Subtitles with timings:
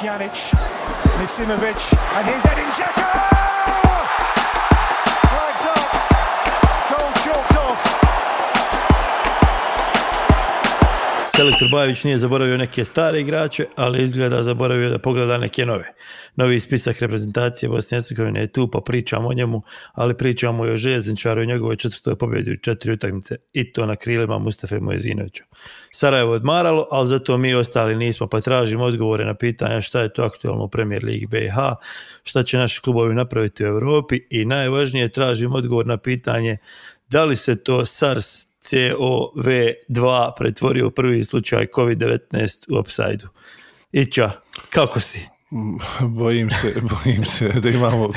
[0.00, 0.54] Pjanic,
[1.18, 3.49] Misimovic, and here's Edin Dzeko!
[11.40, 15.94] Selektor Bajević nije zaboravio neke stare igrače, ali izgleda zaboravio da pogleda neke nove.
[16.36, 19.62] Novi spisak reprezentacije Bosne i Hercegovine je tu, pa pričamo o njemu,
[19.92, 23.96] ali pričamo i o Željezničaru i njegovoj četvrtoj pobjedi u četiri utakmice i to na
[23.96, 25.44] krilima Mustafe Mojezinovića.
[25.90, 30.12] Sarajevo je odmaralo, ali zato mi ostali nismo, pa tražimo odgovore na pitanja šta je
[30.12, 31.56] to aktualno u Premier Ligi BiH,
[32.22, 36.56] šta će naši klubovi napraviti u Europi i najvažnije tražimo odgovor na pitanje
[37.08, 43.24] da li se to SARS COV2 pretvorio u prvi slučaj COVID-19 u upside
[43.92, 44.30] Ića,
[44.70, 45.28] kako si?
[46.00, 48.10] Bojim se, bojim se da imamo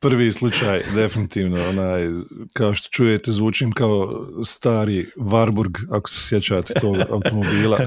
[0.00, 1.68] prvi slučaj, definitivno.
[1.68, 2.08] Onaj,
[2.52, 7.78] kao što čujete, zvučim kao stari Warburg, ako se sjećate tog automobila.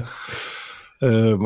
[1.04, 1.36] E,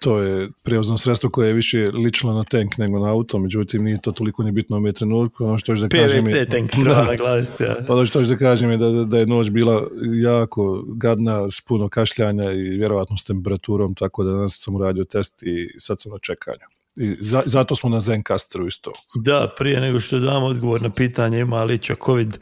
[0.00, 4.00] to je prijevozno sredstvo koje je više ličilo na tank nego na auto, međutim nije
[4.00, 5.44] to toliko ni bitno u ovom trenutku.
[5.44, 6.70] Ono što da kažem PVC je, tank,
[7.08, 7.62] naglasiti.
[7.62, 7.76] ja.
[7.88, 9.88] ono što da kažem je da, da je noć bila
[10.22, 15.42] jako gadna, s puno kašljanja i vjerovatno s temperaturom, tako da danas sam uradio test
[15.42, 16.66] i sad sam na čekanju.
[16.96, 18.92] I za, zato smo na Zencasteru isto.
[19.14, 22.38] Da, prije nego što damo odgovor na pitanje ima li će COVID, e,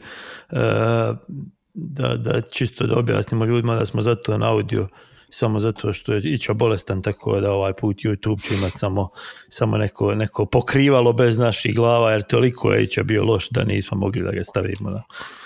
[1.73, 4.87] da, da čisto da objasnimo ljudima da smo zato na audio
[5.29, 9.09] samo zato što je Ića bolestan, tako da ovaj put YouTube će imati samo,
[9.49, 13.97] samo neko, neko pokrivalo bez naših glava, jer toliko je Ića bio loš da nismo
[13.97, 15.03] mogli da ga stavimo na...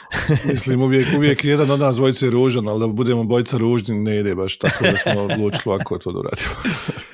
[0.53, 4.19] Mislim, uvijek, uvijek je jedan od nas dvojice ružan, ali da budemo bojica ružni ne
[4.19, 6.49] ide baš tako da smo odlučili ovako to da uradimo.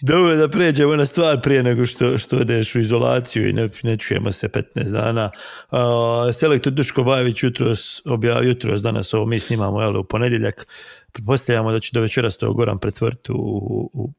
[0.00, 3.96] Dobro da pređemo na stvar prije nego što, što odeš u izolaciju i ne, ne
[3.96, 5.30] čujemo se 15 dana.
[5.70, 5.78] Uh,
[6.34, 10.66] selektor Duško Bajević jutros objavio, jutros danas ovo mi snimamo jel, u ponedjeljak.
[11.16, 14.12] Pretpostavljamo da će do večeras to Goran pretvrti u, u,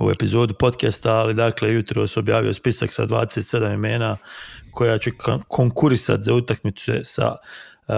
[0.00, 4.16] u epizodu podcasta, ali dakle jutro se objavio spisak sa 27 imena
[4.70, 7.36] koja će kon- konkurisati za utakmicu sa
[7.88, 7.94] uh,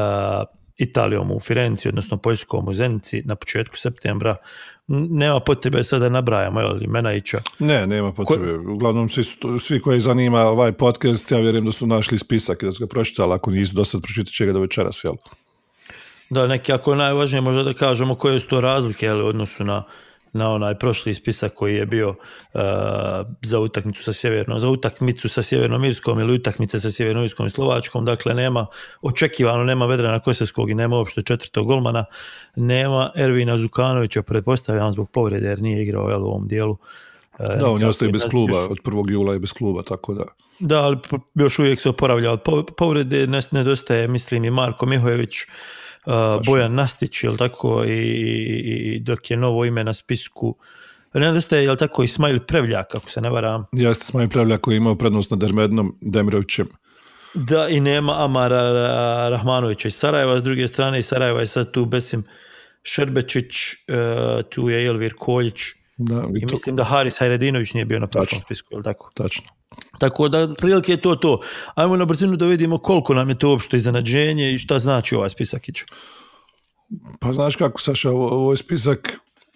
[0.76, 4.36] Italijom u Firenci, odnosno Poljskom u Zenici na početku septembra.
[4.88, 7.40] Nema potrebe sada da nabrajamo jel, imena Ića.
[7.58, 8.58] Ne, nema potrebe.
[8.58, 9.25] Uglavnom, svi,
[9.60, 12.86] svi koji zanima ovaj podcast, ja vjerujem da su našli spisak i da su ga
[12.86, 15.14] pročitali, ako nisu do sad pročitat će ga do večeras, jel?
[16.30, 19.82] Da, neki ako je najvažnije možda da kažemo koje su to razlike u odnosu na,
[20.32, 22.60] na onaj prošli spisak koji je bio uh,
[23.42, 27.50] za utakmicu sa sjevernom, za utakmicu sa sjevernom Irskom ili utakmice sa sjevernom Irskom i
[27.50, 28.66] Slovačkom, dakle nema
[29.02, 32.04] očekivano, nema Vedrana Kosevskog i nema uopšte četvrtog golmana,
[32.56, 36.72] nema Ervina Zukanovića, pretpostavljam zbog povrede jer nije igrao jel, u ovom dijelu.
[36.72, 39.10] Uh, Da, on je ostaje bez kluba, još- od 1.
[39.10, 40.24] jula je bez kluba, tako da...
[40.58, 40.98] Da, ali
[41.34, 45.34] još uvijek se oporavlja od po- povrede, nedostaje, mislim, i Marko Mihojević,
[46.06, 50.56] uh, Bojan Nastić, jel tako, i, i- i dok je novo ime na spisku,
[51.14, 54.94] nedostaje, jel tako, Ismail Prevljak, ako se ne varam, Jeste Smaj Prevljak koji je imao
[54.94, 56.66] prednost nad Dermednom Demirovićem.
[57.34, 61.70] da i nema Amara Ra- Rahmanovića iz Sarajeva, s druge strane iz Sarajeva je sad
[61.70, 62.25] tu Besim
[62.82, 63.97] Šerbečić, uh,
[64.44, 65.60] tu je Elvir Koljić,
[65.97, 69.10] Da, i i to, mislim da Haris Hajredinović nije bio na prošlom spisku, jel tako?
[69.14, 69.44] tačno.
[69.98, 71.41] Tako da, prilike je to to.
[71.75, 75.31] Ajmo na brzinu da vidimo koliko nam je to uopšte iznenađenje i šta znači ovaj
[75.31, 75.84] spisak Iću.
[77.20, 78.08] Pa znaš kako, Saša,
[78.50, 79.12] je spisak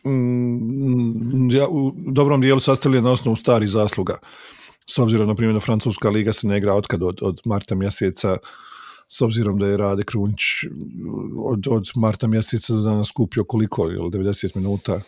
[0.06, 4.19] mm, ja, u dobrom dijelu sastavljen na osnovu starih zasluga.
[4.86, 8.36] S obzirom, na primjer, da Francuska liga se ne igra otkad od, od marta mjeseca,
[9.08, 10.41] s obzirom da je Rade Krunić
[11.44, 15.00] od, od marta mjeseca do danas skupio koliko, jel, 90 minuta?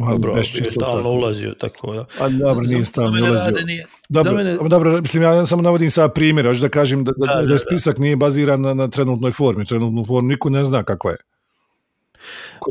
[0.00, 2.06] Dobro, je stalno ulazio, tako da.
[2.20, 3.44] A dobro, nije stalno mene ulazio.
[3.46, 7.12] Rade nije- Dobro, mene- dobro, mislim, ja samo navodim sad primjer, hoću da kažem da,
[7.12, 7.58] da, Da, da, da, da da.
[7.58, 9.64] spisak nije baziran na, na trenutnoj formi.
[9.66, 11.16] Trenutnu formu niko ne zna kakva je.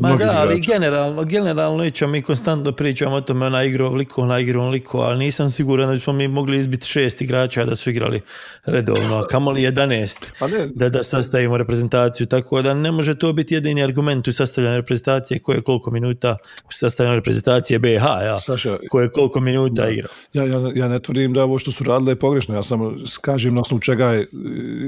[0.02, 0.72] Ma da, ali igrača.
[0.72, 5.18] generalno, generalno Ića, mi konstantno pričamo o tome, ona igra ovoliko, ona igra ovoliko, ali
[5.18, 8.20] nisam siguran da smo mi mogli izbiti šest igrača da su igrali
[8.66, 13.32] redovno, a kamoli 11 Pa ne, da, da sastavimo reprezentaciju, tako da ne može to
[13.32, 16.36] biti jedini argument u sastavljanju reprezentacije koje je koliko minuta
[16.68, 20.08] u sastavljanju reprezentacije BiH, ja, Saša, koje je koliko minuta igra.
[20.32, 23.54] ja, ja, ja ne tvrdim da ovo što su radile je pogrešno, ja samo kažem
[23.54, 24.26] na osnovu čega je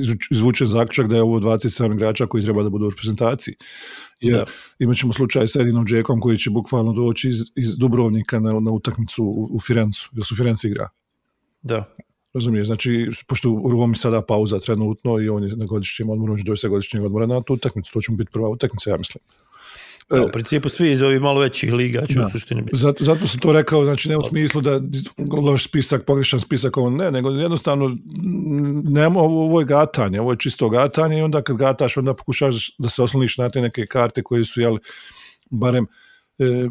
[0.01, 3.55] izvuč- izvučen zaključak da je ovo 27 igrača koji treba da budu u reprezentaciji.
[4.21, 4.45] Jer Da.
[4.79, 8.71] imat ćemo slučaj s Edinom Džekom koji će bukvalno doći iz, iz Dubrovnika na, na
[8.71, 10.89] utakmicu u, u Firencu, jer su Firenci igra.
[11.63, 11.95] Da.
[12.35, 16.39] Razumiješ, znači, pošto u Romi sada pauza trenutno i on je na godišnjem odmoru, on
[16.39, 18.97] će doći sa godišnjeg odmora na tu utakmicu, to će mu biti prva utakmica, ja
[18.97, 19.23] mislim.
[20.11, 22.27] Da, u principu svi iz ovih malo većih liga će Da.
[22.27, 22.79] u suštini biti.
[22.79, 24.81] Zato, zato sam to rekao, znači ne u smislu da
[25.43, 27.97] loš spisak, pogrešan spisak, ovo ne, nego jednostavno
[28.85, 32.77] nema, ovo, ovo je gatanje, ovo je čisto gatanje i onda kad gataš, onda pokušaš
[32.79, 34.79] da se osloniš na te neke karte koje su, jel,
[35.51, 35.87] barem
[36.39, 36.69] e,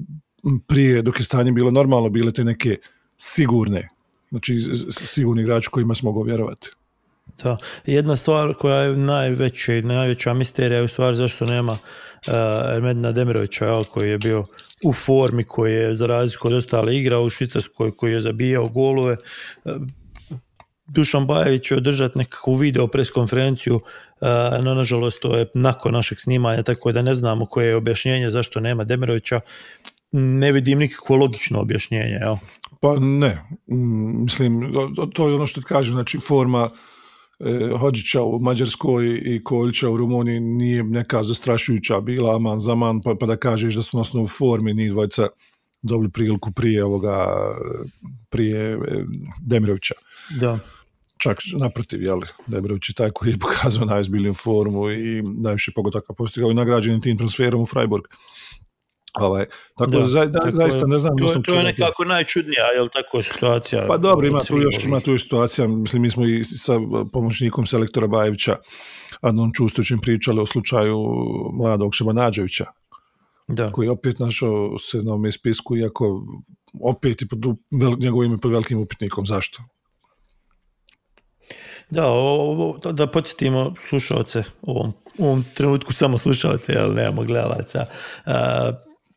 [0.67, 2.77] prije, dok je stanje bilo normalno, bile te neke
[3.17, 3.87] sigurne.
[4.29, 4.59] Znači,
[4.89, 6.69] sigurni igrači kojima smo mogu vjerovati.
[7.43, 7.57] Da.
[7.85, 12.33] Jedna stvar koja je najveća najveća misterija je u stvari zašto nema uh,
[12.75, 14.45] Ermedina Demirovića koji je bio
[14.83, 19.17] u formi, koji je za razliku od ostale igrao u Švicarskoj, koji je zabijao golove.
[19.65, 19.73] Uh,
[20.87, 26.63] Dušan Bajević će održati nekakvu video preskonferenciju, uh, no nažalost to je nakon našeg snimanja,
[26.63, 29.39] tako da ne znamo koje je objašnjenje zašto nema Demirovića.
[30.11, 32.17] Ne vidim nikakvo logično objašnjenje.
[32.21, 32.35] Jel?
[32.81, 34.73] Pa ne, mm, mislim,
[35.13, 36.69] to je ono što kažem, znači forma e,
[37.79, 43.15] Hođića u Mađarskoj i Koljića u Rumuniji nije neka zastrašujuća bila aman za man, pa,
[43.19, 45.27] pa da kažeš da su na osnovu formi njih dvojca
[45.81, 47.27] dobili priliku prije ovoga,
[48.29, 48.77] prije e,
[49.41, 49.93] Demirovića.
[50.39, 50.59] Da.
[51.17, 56.51] Čak naprotiv, jel, Demirović je taj koji je pokazao najzbiljniju formu i najviše pogotaka postigao
[56.51, 58.03] i nagrađen tim transferom u Freiburg.
[59.13, 59.45] Ovaj,
[59.77, 61.17] tako da, za, da, tako zaista ne znam.
[61.17, 63.85] To, to je nekako najčudnija, je li tako situacija?
[63.87, 66.73] Pa dobro, ima tu još, ima tu još situacija, mislim, mi smo i sa
[67.13, 68.55] pomoćnikom selektora Bajevića,
[69.21, 70.97] Adnom Čustovićem pričali o slučaju
[71.53, 72.65] mladog Šabanađevića,
[73.47, 73.71] da.
[73.71, 76.23] koji opet našao se na ovom spisku, iako
[76.81, 77.39] opet i pod
[77.81, 79.25] vel, njegovo ime pod velikim upitnikom.
[79.25, 79.63] Zašto?
[81.89, 87.85] Da, ovo, da podsjetimo slušalce u ovom, u ovom trenutku samo slušalce, ali nemamo gledalaca.
[88.25, 88.33] Uh,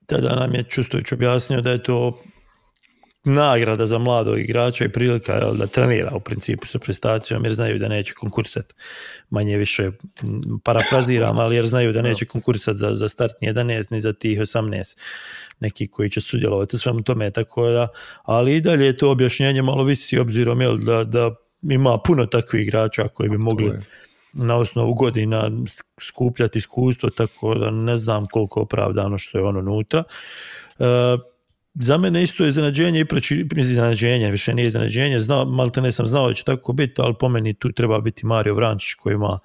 [0.07, 2.23] tada nam je Čustović objasnio da je to
[3.25, 7.79] nagrada za mladog igrača i prilika jel, da trenira u principu sa prestacijom jer znaju
[7.79, 8.75] da neće konkursat.
[9.31, 9.91] Manje više
[10.65, 14.97] parafraziram, ali jer znaju da neće konkursat za, za startni 11 ni za tih 18
[15.61, 17.89] neki koji će sudjelovati u svemu tome tako da,
[18.23, 22.63] ali i dalje je to objašnjenje malo visi obzirom jel, da, da ima puno takvih
[22.63, 23.73] igrača koji bi mogli
[24.33, 25.51] na osnovu godina
[26.01, 30.05] skupljati iskustvo, tako da ne znam koliko opravdano što je ono unutra.
[30.79, 30.85] E,
[31.75, 36.07] za mene isto je iznenađenje i preći, iznenađenje, više nije iznenađenje, znao, malte ne sam
[36.07, 39.39] znao da će tako biti, ali po meni tu treba biti Mario Vrančić koji ima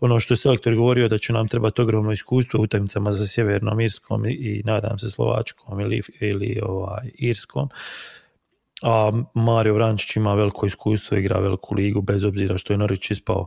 [0.00, 3.80] ono što je selektor govorio da će nam trebati ogromno iskustvo u utakmicama za Sjevernom
[3.80, 7.68] Irskom i nadam se Slovačkom ili, ili ovaj, Irskom.
[8.82, 13.46] A Mario Vrančić ima veliko iskustvo, igra veliku ligu bez obzira što je Norić ispao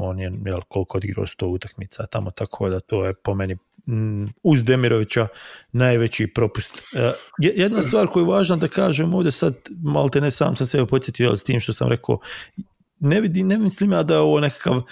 [0.00, 3.56] on je jel, koliko odigrao sto utakmica tamo, tako da to je po meni
[3.86, 5.26] mm, uz Demirovića
[5.72, 6.82] najveći propust.
[6.96, 10.86] E, jedna stvar koju je važna da kažem ovdje sad, malte ne sam sam se
[10.86, 12.18] podsjetio s tim što sam rekao,
[12.98, 14.82] ne, vidi, ne mislim ja da je ovo nekakav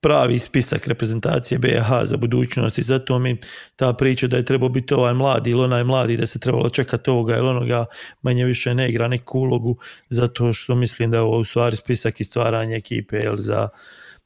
[0.00, 3.36] pravi spisak reprezentacije BH za budućnost i zato mi
[3.76, 7.10] ta priča da je trebao biti ovaj mladi ili onaj mladi da se trebalo čekati
[7.10, 7.84] ovoga ili onoga
[8.22, 9.76] manje više ne igra neku ulogu
[10.10, 13.68] zato što mislim da je ovo u stvari spisak i stvaranje ekipe ili za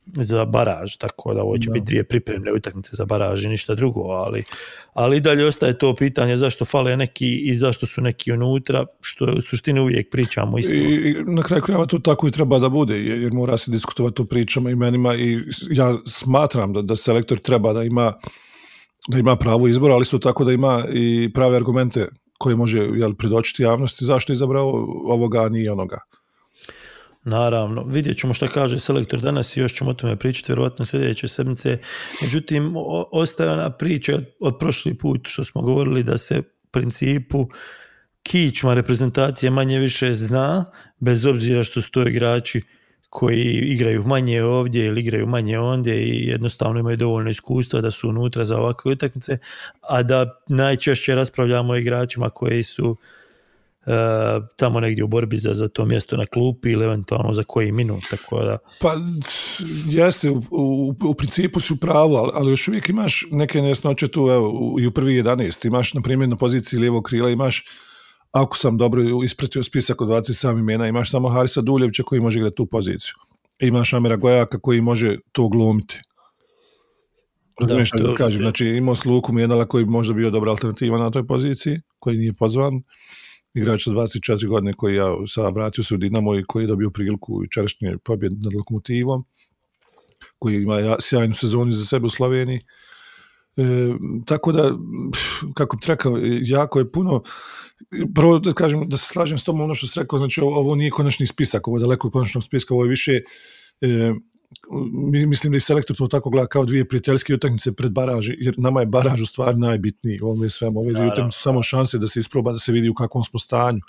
[0.06, 1.72] za baraž, tako da ovo će da.
[1.72, 4.44] biti dvije pripremne utakmice za baraž i ništa drugo, ali,
[4.92, 9.24] ali i dalje ostaje to pitanje zašto fale neki i zašto su neki unutra, što
[9.24, 10.72] u suštini uvijek pričamo isto.
[10.72, 14.24] I, na kraju krajeva to tako i treba da bude, jer mora se diskutovati o
[14.24, 15.38] pričama imenima i
[15.70, 18.12] ja smatram da, da selektor treba da ima
[19.08, 22.08] da ima pravo izbora, ali isto tako da ima i prave argumente
[22.38, 24.68] koje može jel, predočiti javnosti zašto je izabrao
[25.06, 25.98] ovoga, a nije onoga.
[27.24, 31.28] Naravno, vidjet ćemo što kaže selektor danas i još ćemo o tome pričati vjerovatno sljedeće
[31.28, 31.78] sedmice.
[32.22, 32.74] Međutim,
[33.10, 37.48] ostaje ona priča od prošli put što smo govorili da se u principu
[38.22, 40.64] kičma reprezentacije manje više zna,
[40.98, 42.62] bez obzira što to igrači
[43.10, 48.08] koji igraju manje ovdje ili igraju manje ondje i jednostavno imaju dovoljno iskustva da su
[48.08, 49.38] unutra za ovakve utakmice,
[49.80, 52.96] a da najčešće raspravljamo o igračima koji su
[54.56, 58.02] tamo negdje u borbi za, za to mjesto na klupi ili eventualno za koji minut.
[58.10, 58.58] Tako da...
[58.80, 58.94] Pa
[59.86, 64.08] jeste, u, u, u principu si u pravu, ali, ali još uvijek imaš neke nesnoće
[64.08, 65.66] tu, evo, u, i u prvi 11.
[65.66, 67.64] Imaš, na primjer, na poziciji lijevog krila imaš
[68.32, 72.56] ako sam dobro ispratio spisak od 27 imena, imaš samo Harisa Duljevića koji može igrati
[72.56, 73.14] tu poziciju.
[73.60, 76.00] Imaš Amira Gojaka koji može to glumiti.
[77.60, 81.10] Razumiješ da, da kažem, znači imao Sluku Mijenala koji bi možda bio dobra alternativa na
[81.10, 82.82] toj poziciji, koji nije pozvan
[83.54, 86.90] igrač od 24 godine koji ja sa vratio se u Dinamo i koji je dobio
[86.90, 89.24] priliku i čerašnje pobjede nad Lokomotivom,
[90.38, 92.60] koji ima sjajnu sezonu za sebe u Sloveniji.
[93.56, 93.62] E,
[94.26, 94.70] tako da,
[95.54, 97.22] kako bi rekao, jako je puno,
[98.14, 100.90] prvo da kažem, da se slažem s tom ono što se rekao, znači ovo nije
[100.90, 103.12] konačni spisak, ovo je daleko od konačnog spiska, ovo je više
[103.80, 104.14] e,
[105.26, 108.80] mislim da i selektor to tako gleda kao dvije prijateljske utakmice pred baraži, jer nama
[108.80, 110.80] je baraž u stvari najbitniji u ovome svemu.
[110.80, 113.38] Ove dvije utakmice su samo šanse da se isproba, da se vidi u kakvom smo
[113.38, 113.80] stanju.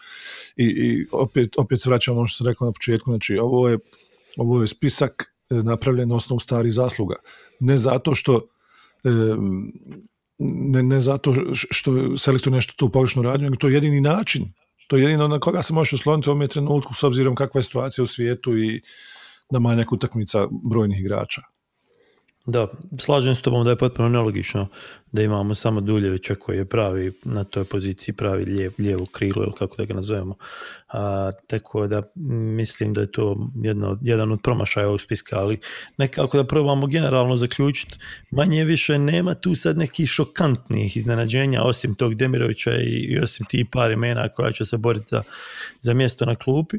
[0.56, 3.78] I, i opet, opet se vraćamo ono što sam rekao na početku, znači ovo je,
[4.38, 7.16] ovo je spisak e, napravljen na osnovu starih zasluga.
[7.60, 8.42] Ne zato što
[10.40, 14.54] ne, ne zato što selektor nešto tu pogrešno radio, nego to je jedini način
[14.88, 17.64] To je jedino na koga se možeš osloniti u ovom trenutku s obzirom kakva je
[17.64, 18.82] situacija u svijetu i
[19.54, 21.42] na manjak utakmica brojnih igrača.
[22.46, 22.68] Da,
[23.00, 24.68] slažem s tobom da je potpuno nelogično
[25.12, 29.54] da imamo samo Duljevića koji je pravi na toj poziciji, pravi lijev, lijevo krilo ili
[29.60, 30.36] kako da ga nazovemo.
[30.94, 32.02] A, tako da
[32.56, 35.60] mislim da je to jedno, jedan od promašaja ovog spiska, ali
[35.98, 37.98] nekako da probamo generalno zaključiti,
[38.32, 43.66] manje više nema tu sad nekih šokantnih iznenađenja osim tog Demirovića i, i osim tih
[43.72, 45.24] par imena koja će se boriti za,
[45.82, 46.78] za mjesto na klupi.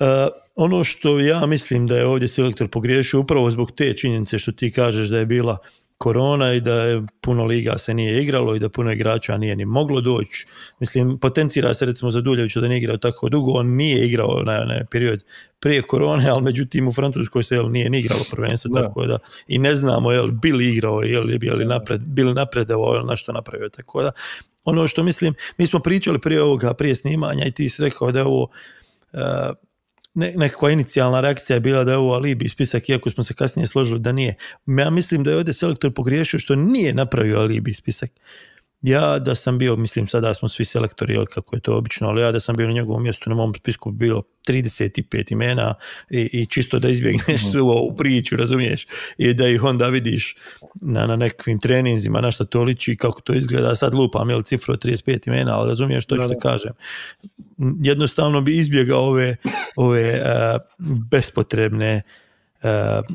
[0.00, 0.06] Uh,
[0.54, 4.72] ono što ja mislim da je ovdje selektor pogriješio upravo zbog te činjenice što ti
[4.72, 5.58] kažeš da je bila
[5.98, 9.64] korona i da je puno liga se nije igralo i da puno igrača nije ni
[9.64, 10.46] moglo doći.
[10.80, 14.64] Mislim, potencira se recimo za Duljevića da nije igrao tako dugo, on nije igrao na,
[14.64, 15.24] na period
[15.60, 19.58] prije korone, ali međutim u Francuskoj se jel, nije ni igralo prvenstvo, tako da i
[19.58, 24.02] ne znamo jel bili igrao, jel je bili napred, bili napredovao ili nešto napravio, tako
[24.02, 24.10] da
[24.64, 28.18] ono što mislim, mi smo pričali prije ovoga, prije snimanja i ti si rekao da
[28.18, 28.42] je ovo
[29.12, 29.20] uh,
[30.16, 33.66] ne, nekakva inicijalna reakcija je bila da je ovo alibi spisak, iako smo se kasnije
[33.66, 34.34] složili da nije.
[34.66, 38.10] Ja mislim da je ovdje selektor pogriješio što nije napravio alibi spisak.
[38.86, 42.32] Ja da sam bio, mislim sada smo svi selektori, kako je to obično, ali ja
[42.32, 45.74] da sam bio na njegovom mjestu, na mom spisku bi bilo 35 imena
[46.10, 47.50] i, i čisto da izbjegneš mm.
[47.52, 48.86] svu ovu priču, razumiješ,
[49.18, 50.36] i da ih onda vidiš
[50.74, 54.74] na, na nekakvim treninzima, na što to liči, kako to izgleda, sad lupam, jel, cifru
[54.74, 56.72] od 35 imena, ali razumiješ to što kažem.
[57.82, 59.36] Jednostavno bi izbjegao ove,
[59.76, 60.60] ove uh,
[61.10, 62.02] bespotrebne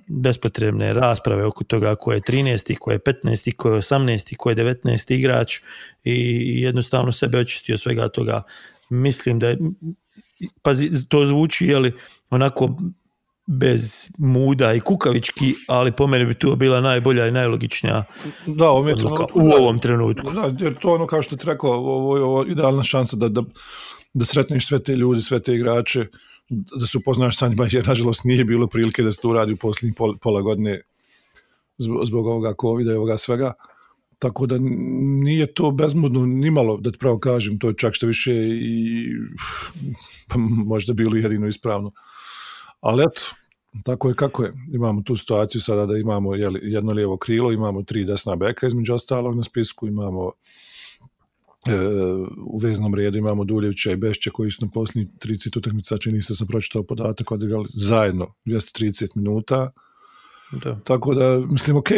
[0.07, 2.77] bespotrebne rasprave oko toga ko je 13.
[2.79, 3.55] ko je 15.
[3.55, 4.35] ko je 18.
[4.37, 5.13] ko je 19.
[5.13, 5.59] igrač
[6.03, 6.15] i
[6.61, 8.41] jednostavno sebe očistio svega toga.
[8.89, 9.57] Mislim da je,
[10.61, 11.93] pazi, to zvuči jeli,
[12.29, 12.77] onako
[13.47, 18.03] bez muda i kukavički, ali po meni bi to bila najbolja i najlogičnija
[18.45, 20.31] da, odluka u ovom trenutku.
[20.31, 23.41] Da, jer to ono kao što ti rekao, ovo je ovo idealna šansa da, da,
[24.13, 26.05] da sretneš sve te ljudi, sve te igrače,
[26.51, 29.57] da se upoznaš sa njima, jer nažalost nije bilo prilike da se to uradi u
[29.57, 30.81] posljednjih pol, pola godine
[31.77, 33.53] zbog, zbog ovoga covid i ovoga svega.
[34.19, 34.57] Tako da
[35.23, 39.07] nije to bezmudno nimalo, da ti pravo kažem, to je čak što više i
[40.27, 41.91] pa možda bilo jedino ispravno.
[42.81, 43.21] Ali eto,
[43.83, 44.53] tako je kako je.
[44.73, 48.93] Imamo tu situaciju sada da imamo jeli, jedno lijevo krilo, imamo tri desna beka između
[48.93, 50.31] ostalog na spisku, imamo
[52.37, 56.35] u veznom redu imamo Duljevića i Bešća koji su na posljednjih 30 utakmica, čini se
[56.35, 59.71] sam pročitao podatak, odigrali zajedno 230 minuta.
[60.51, 60.79] Da.
[60.83, 61.89] Tako da, mislim, ok.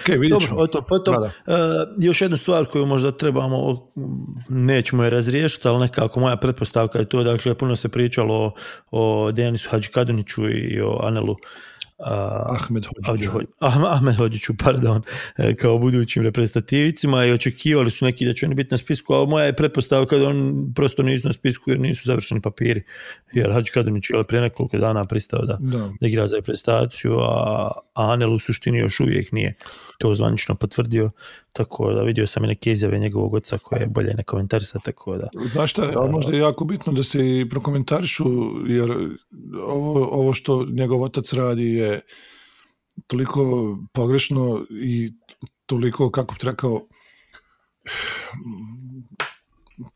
[0.00, 0.66] Ok, vidjet ćemo.
[0.66, 1.82] Dobro, potom, da, da.
[1.82, 3.90] Uh, još jednu stvar koju možda trebamo,
[4.48, 8.52] nećemo je razriješiti, ali nekako moja pretpostavka je to, dakle, puno se pričalo o,
[8.90, 11.36] o Denisu Hadžikaduniću i o Anelu
[11.98, 13.30] Ahmed Hođiću.
[13.60, 15.02] Ahmed Hođiću, pardon,
[15.36, 19.26] e, kao budućim reprezentativicima i očekivali su neki da će oni biti na spisku, ali
[19.26, 22.82] moja je pretpostavka da on prosto nisu na spisku jer nisu završeni papiri.
[23.32, 25.90] Jer Hadži Kadunić je pre nekoliko dana pristao da, da.
[26.00, 29.54] da igra za reprezentaciju, a, Anel u suštini još uvijek nije
[29.98, 31.10] to zvanično potvrdio,
[31.52, 35.16] tako da vidio sam i neke izjave njegovog oca koje je bolje ne komentarisa, tako
[35.16, 35.28] da...
[35.52, 37.18] Znaš šta, da, možda je jako bitno da se
[37.50, 38.24] prokomentarišu,
[38.66, 38.90] jer
[39.66, 41.87] ovo, ovo što njegov otac radi je
[43.06, 43.42] toliko
[43.92, 45.12] pogrešno i
[45.66, 46.88] toliko, kako bih rekao,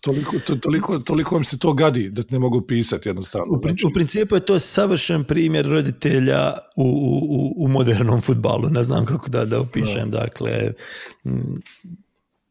[0.03, 3.53] toliko, to, toliko, toliko im se to gadi da ne mogu pisati jednostavno.
[3.53, 8.83] U, znači- u principu je to savršen primjer roditelja u, u, u modernom futbalu, ne
[8.83, 10.19] znam kako da, da opišem, da.
[10.19, 10.73] dakle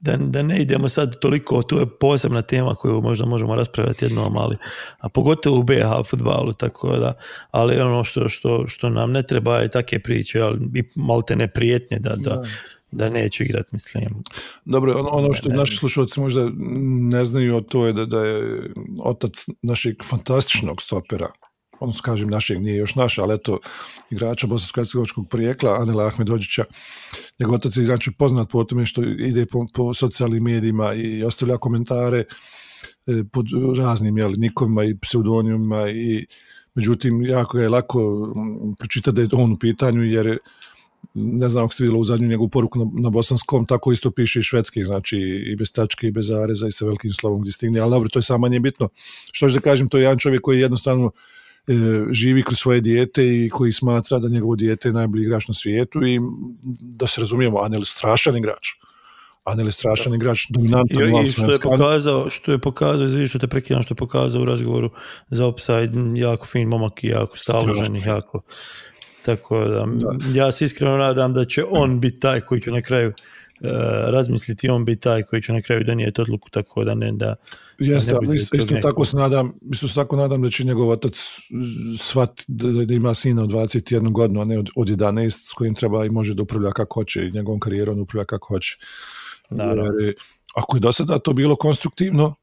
[0.02, 4.38] da, da ne idemo sad toliko, to je posebna tema koju možda možemo raspravljati jednom,
[4.38, 4.58] ali
[5.00, 7.14] a pogotovo u BH futbalu, tako da,
[7.52, 11.48] ali ono što, što, što nam ne treba je take priče, ali i malte ne
[11.48, 12.44] prijetnje da, da, da
[12.92, 14.24] da neću igrat, mislim.
[14.66, 16.50] Dobro, ono, ono što ne, naši slušalci možda
[17.12, 18.70] ne znaju, to je da, da je
[19.04, 21.28] otac našeg fantastičnog stopera,
[21.82, 23.60] odnosno kažem našeg, nije još naš, ali eto,
[24.12, 26.64] igrača bosansko-hercegovačkog porijekla, Anela Ahmedođića,
[27.40, 31.58] njegov otac je znači poznat po tome što ide po, po socijalnim medijima i ostavlja
[31.58, 32.24] komentare
[33.08, 33.46] e, pod
[33.78, 36.26] raznim jeli, nikovima i pseudonimima i
[36.76, 38.34] međutim jako je lako
[38.80, 40.38] pročitati da je on u pitanju jer
[41.14, 44.40] ne znam ako ste vidjeli u zadnju njegovu poruku na, na bosanskom, tako isto piše
[44.40, 45.18] i švedski, znači
[45.52, 48.20] i bez tačke i bez zareza i sa velikim slovom gdje stigne, ali dobro, to
[48.20, 48.90] je samo manje bitno.
[49.32, 51.12] Što da kažem, to je jedan čovjek koji jednostavno
[52.12, 56.08] živi kroz svoje dijete i koji smatra da njegovo dijete je najbolji igrač na svijetu
[56.08, 56.20] i
[56.80, 58.68] da se razumijemo, Anel je strašan igrač.
[59.44, 63.40] Anel je strašan igrač, dominantan I, i što je pokazao, što je pokazao, izvini što
[63.40, 64.90] te prekidam, što je pokazao u razgovoru
[65.30, 68.42] za Upside, jako fin momak i jako staložen i jako
[69.26, 72.82] Tako da, da, ja se iskreno nadam da će on biti taj koji će na
[72.82, 73.14] kraju
[74.08, 77.36] razmisliti on bi taj koji će na kraju donijeti odluku tako da ne da
[77.82, 81.40] Jeste, ali isto, isto tako se nadam, isto se tako nadam da će njegov otac
[82.00, 85.76] shvat da, da ima sina od 21 godinu, a ne od, od 11 s kojim
[85.76, 88.78] treba i može da upravlja kako hoće i njegovom karijerom upravlja kako hoće.
[89.50, 89.84] Naravno.
[90.00, 90.14] Jer,
[90.56, 92.36] ako je do sada to bilo konstruktivno,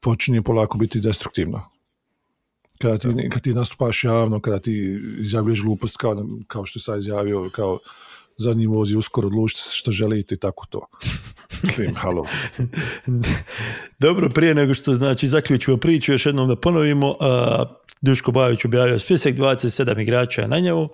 [0.00, 1.70] počinje polako biti destruktivno.
[2.78, 6.98] Kada ti, kad ti nastupaš javno, kada ti izjavljuješ glupost kao, kao što je sad
[6.98, 7.78] izjavio, kao
[8.36, 10.86] zadnji vozi uskoro odlučite se što želite i tako to.
[11.62, 12.26] Mislim, halo.
[14.04, 17.16] Dobro, prije nego što znači zaključimo priču, još jednom da ponovimo,
[18.04, 20.88] Duško Bajović objavio spisak 27 igrača na njemu,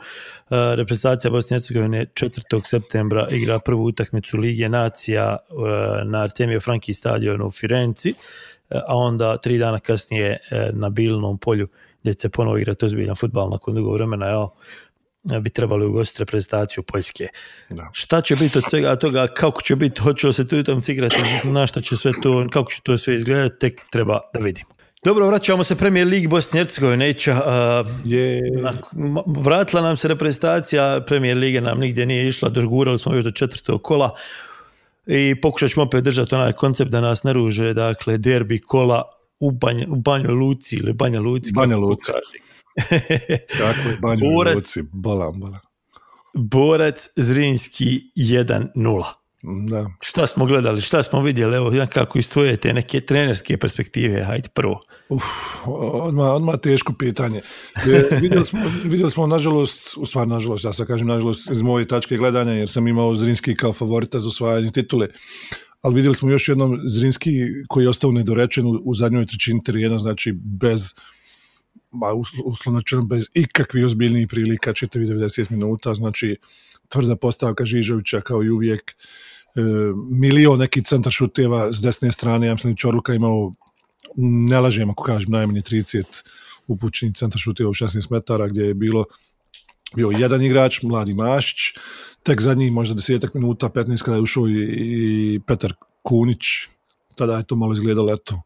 [0.50, 2.61] a, reprezentacija Bosne i Hercegovine 4.
[2.64, 8.14] septembra igra prvu utakmicu Lige nacija a, na Artemio Franki stadionu u Firenci,
[8.70, 11.68] a onda tri dana kasnije e, na Bilnom polju
[12.02, 14.54] gdje se ponovo igrati ozbiljan futbal nakon dugo vremena, evo,
[15.23, 17.29] bi trebali ugostiti reprezentaciju Poljske.
[17.71, 17.91] Da.
[17.93, 21.17] Šta će biti od svega toga, kako će biti, hoće li se tu utakmice igrati,
[21.45, 24.71] na šta će sve to, kako će to sve izgledati, tek treba da vidimo.
[25.05, 27.15] Dobro, vraćamo se Premier Ligi Bosne i Hercegovine.
[29.27, 33.83] Vratila nam se reprezentacija, Premier Lige nam nigdje nije išla, dožgurali smo još do četvrtog
[33.83, 34.11] kola
[35.07, 39.03] i pokušat ćemo opet držati onaj koncept da nas ne ruže, dakle, derbi kola
[39.41, 41.53] u, Banja, u Banjoj Luci ili Banja Luci.
[41.53, 42.12] Banja Luci.
[42.12, 42.50] kaže.
[43.59, 44.55] tako je, banjo Borac.
[44.55, 45.61] Luci, balam, balam.
[46.35, 49.05] Borac Zrinski 1-0.
[49.43, 49.87] Da.
[50.00, 54.49] Šta smo gledali, šta smo vidjeli, evo nekako iz tvoje te neke trenerske perspektive, hajde
[54.49, 54.81] prvo.
[55.09, 55.23] Uf,
[55.67, 57.41] odmah, odmah teško pitanje.
[57.77, 61.89] E, vidjeli, smo, vidjeli smo, nažalost, u stvari, nažalost, ja sad kažem, nažalost, iz moje
[61.89, 65.09] tačke gledanja, jer sam imao Zrinski kao favorita za osvajanje titule,
[65.83, 67.31] ali vidjeli smo još jednom Zrinski
[67.69, 70.95] koji je ostao nedorečen u, u zadnjoj trećini terijena, znači bez
[71.92, 76.37] uslo- uslovno rečeno, bez ikakvih ozbiljnijih prilika, čitavi 90 minuta, znači
[76.88, 79.61] tvrda postavka Žižovića kao i uvijek, e,
[80.11, 83.54] milion nekih centar šuteva s desne strane, ja mislim Čorluka imao
[84.16, 86.04] ne lažem ako kažem najmanje 30
[86.67, 89.04] upućenih centar šuteva u 16 metara gdje je bilo
[89.95, 91.58] bio jedan igrač, mladi Mašić,
[92.23, 94.54] tek zadnjih možda desetak minuta, 15 kada je ušao i,
[95.34, 96.47] i Petar Kunić,
[97.17, 98.43] tada je to malo izgledalo eto,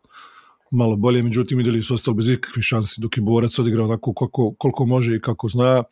[0.74, 4.54] malo bolje, međutim vidjeli su ostali bez ikakvih šansi, dok je Borac odigrao onako koliko,
[4.58, 5.82] koliko može i kako zna,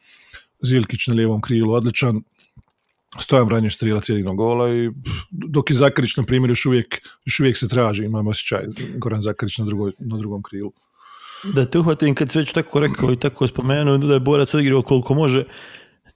[0.63, 2.23] Zilkić na lijevom krilu odličan,
[3.21, 4.91] Stojan Vranješ strilac jedinog gola i
[5.31, 8.67] dok je Zakarić na primjer još uvijek, još uvijek se traži, imam osjećaj
[8.97, 10.73] Goran Zakarić na, drugoj, na drugom krilu.
[11.55, 14.83] Da te uhvatim kad si već tako rekao i tako spomenuo da je Borac odigrao
[14.83, 15.45] koliko može,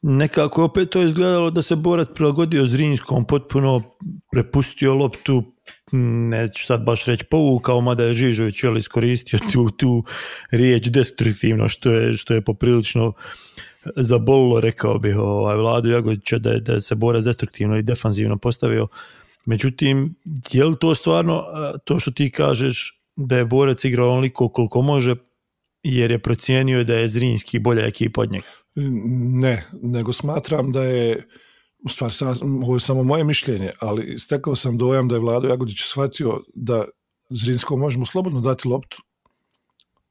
[0.02, 3.83] nekako opet to izgledalo da se Borac prilagodio Zrinskom, potpuno
[4.33, 5.42] prepustio loptu,
[6.31, 10.05] neću sad baš reći povukao, mada je Žižović jel, iskoristio tu, tu
[10.50, 13.12] riječ destruktivno, što je, što je poprilično
[13.96, 18.88] zabolilo, rekao bih, ovaj, Vladu Jagodića da, da se Borac destruktivno i defanzivno postavio.
[19.44, 20.14] Međutim,
[20.52, 21.44] je li to stvarno
[21.85, 25.14] to što ti kažeš da je Borac igrao onoliko koliko može
[25.83, 28.46] jer je procijenio da je Zrinski bolja ekipa od njega?
[29.40, 31.29] Ne, nego smatram da je,
[31.84, 32.14] u stvari,
[32.62, 36.84] ovo je samo moje mišljenje, ali stekao sam dojam da je Vlado Jagodić shvatio da
[37.30, 38.96] Zrinsko možemo slobodno dati loptu,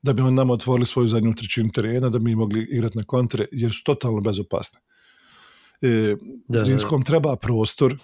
[0.01, 3.03] da bi on nama otvorili svoju zadnju trećinu terena, da bi mi mogli igrati na
[3.03, 4.79] kontre, jer su totalno bezopasne.
[5.81, 6.15] E,
[6.47, 7.97] Da, da, Zrinskom treba prostor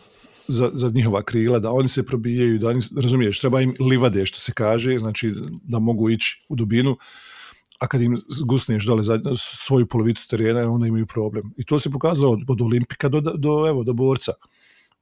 [0.48, 4.40] za, za njihova krila, da oni se probijaju, da oni, razumiješ, treba im livade, što
[4.40, 6.98] se kaže, znači da mogu ići u dubinu,
[7.82, 11.54] a kad im gusneš dole za svoju polovicu terena, onda imaju problem.
[11.58, 14.32] I to se pokazalo od, od Olimpika do, do, evo, do borca.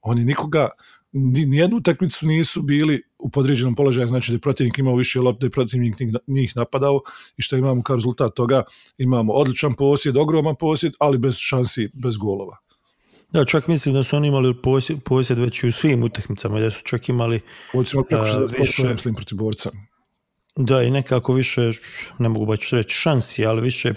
[0.02, 0.70] Oni nikoga,
[1.12, 5.40] ni, nijednu utakmicu nisu bili u podređenom položaju, znači da je protivnik imao više lopte,
[5.40, 5.96] da je protivnik
[6.28, 7.02] njih- napadao
[7.38, 8.64] i što imamo kao rezultat toga,
[8.98, 12.58] imamo odličan posjed, ogroman posjed, ali bez šansi, bez golova.
[13.32, 16.72] Da, čak mislim da su oni imali posjed, posjed već i u svim utakmicama, da
[16.72, 17.42] su čak imali
[17.74, 19.70] Ovo ćemo preko A, 60% više- ja mislim protiv borca.
[20.60, 21.72] Da i nekako više,
[22.20, 23.94] ne mogu baš reći šansi, ali više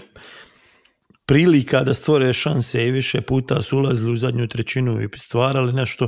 [1.25, 6.07] prilika da stvore šanse i više puta su ulazili u zadnju trećinu i stvarali nešto,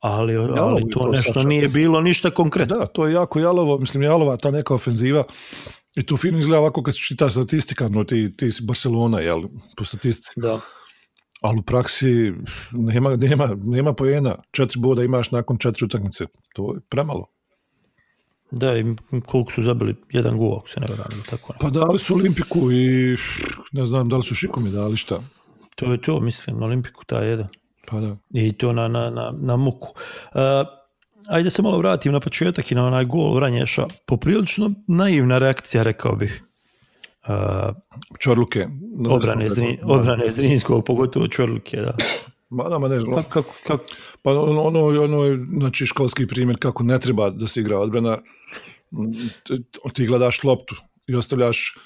[0.00, 1.48] ali, ali to to nešto Saša.
[1.48, 2.76] nije bilo ništa konkretno.
[2.76, 5.24] Da, to je jako jalovo, mislim jalova ta neka ofenziva
[5.96, 9.42] i tu fino izgleda ovako kad se čita statistika, no ti, ti si Barcelona, jel,
[9.76, 10.40] po statistici.
[10.40, 10.60] Da.
[11.42, 12.32] Ali u praksi
[12.72, 14.36] nema, nema, nema pojena.
[14.52, 16.26] Četiri boda imaš nakon četiri utakmice.
[16.54, 17.26] To je premalo.
[18.50, 18.84] Da, i
[19.26, 21.52] koliko su zabili jedan gol, ako se ne varam, tako.
[21.52, 21.58] ne.
[21.60, 23.16] Pa dali su Olimpiku i
[23.72, 25.20] ne znam da li su Šikomi dali šta.
[25.76, 27.48] To je to, mislim, Olimpiku taj jedan.
[27.86, 28.16] Pa da.
[28.30, 29.88] I to na, na, na, na muku.
[30.34, 30.40] Uh,
[31.28, 33.86] ajde se malo vratim na početak i na onaj gol Vranješa.
[34.06, 36.42] Poprilično naivna reakcija, rekao bih.
[37.28, 37.32] Uh,
[38.18, 38.68] Čorluke.
[39.08, 41.96] obrane, Zrin, obrane Zrinskog, pogotovo Čorluke, da.
[42.50, 43.14] Ma da, ma ne znam.
[43.14, 43.84] Kako, kako, kako?
[44.22, 48.18] Pa ono, ono, ono je znači, školski primjer kako ne treba da se igra odbrana.
[49.44, 49.62] Ti-
[49.94, 51.78] Ti gledaš loptu i ostavljaš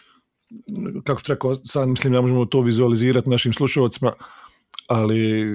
[1.04, 4.12] kako ti rekao, sad mislim da možemo to vizualizirati našim slušalcima,
[4.86, 5.46] ali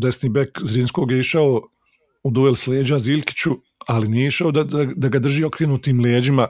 [0.00, 1.62] desni bek Zrinskog je išao
[2.22, 3.50] u duel s leđa Zilkiću,
[3.86, 6.48] ali nije išao da, da, da ga drži okrenutim leđima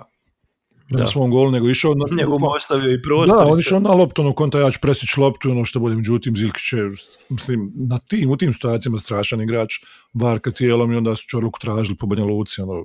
[0.88, 3.36] na svom golu, nego išao na, Njegov mu ostavio i prostor.
[3.38, 6.36] da, on išao na loptu, ono konta ja ću presjeći loptu, ono što bude, međutim
[6.36, 6.90] Zilkić je,
[7.28, 9.74] mislim, na tim, u tim situacijama strašan igrač,
[10.14, 12.84] varka tijelom i onda su Čorluku tražili po Banja Luci, ono,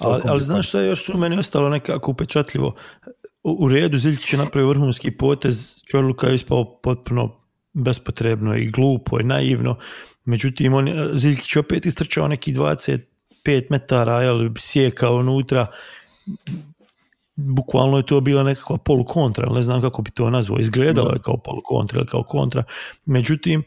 [0.00, 2.74] Ali, ali znaš što je još su meni ostalo nekako upečatljivo?
[3.42, 7.40] U, u redu Ziljkić je napravio vrhunski potez, Čorluka je ispao potpuno
[7.72, 9.76] bespotrebno i glupo i naivno.
[10.24, 13.00] Međutim, on, je- Ziljkić je opet istrčao neki 25
[13.70, 15.66] metara, jel, sjekao unutra.
[17.36, 20.58] Bukvalno je to bila nekakva polukontra, ali ne znam kako bi to nazvao.
[20.58, 22.62] Izgledalo je kao polukontra ili kao kontra.
[23.04, 23.62] Međutim,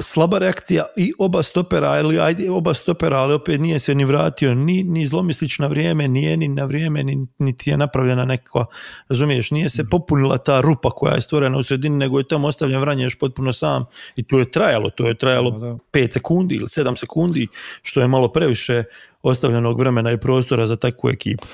[0.00, 4.54] slaba reakcija i oba stopera, ili ajde, oba stopera, ali opet nije se ni vratio,
[4.54, 8.66] ni, ni zlomislić na vrijeme, nije ni na vrijeme, ni, niti je napravljena nekakva,
[9.08, 12.80] razumiješ, nije se popunila ta rupa koja je stvorena u sredini, nego je tamo ostavljen
[12.80, 13.84] Vranješ potpuno sam
[14.16, 15.78] i to je trajalo, to je trajalo Da, da.
[15.92, 17.46] 5 sekundi ili 7 sekundi,
[17.82, 18.84] što je malo previše
[19.22, 21.46] ostavljenog vremena i prostora za takvu ekipu.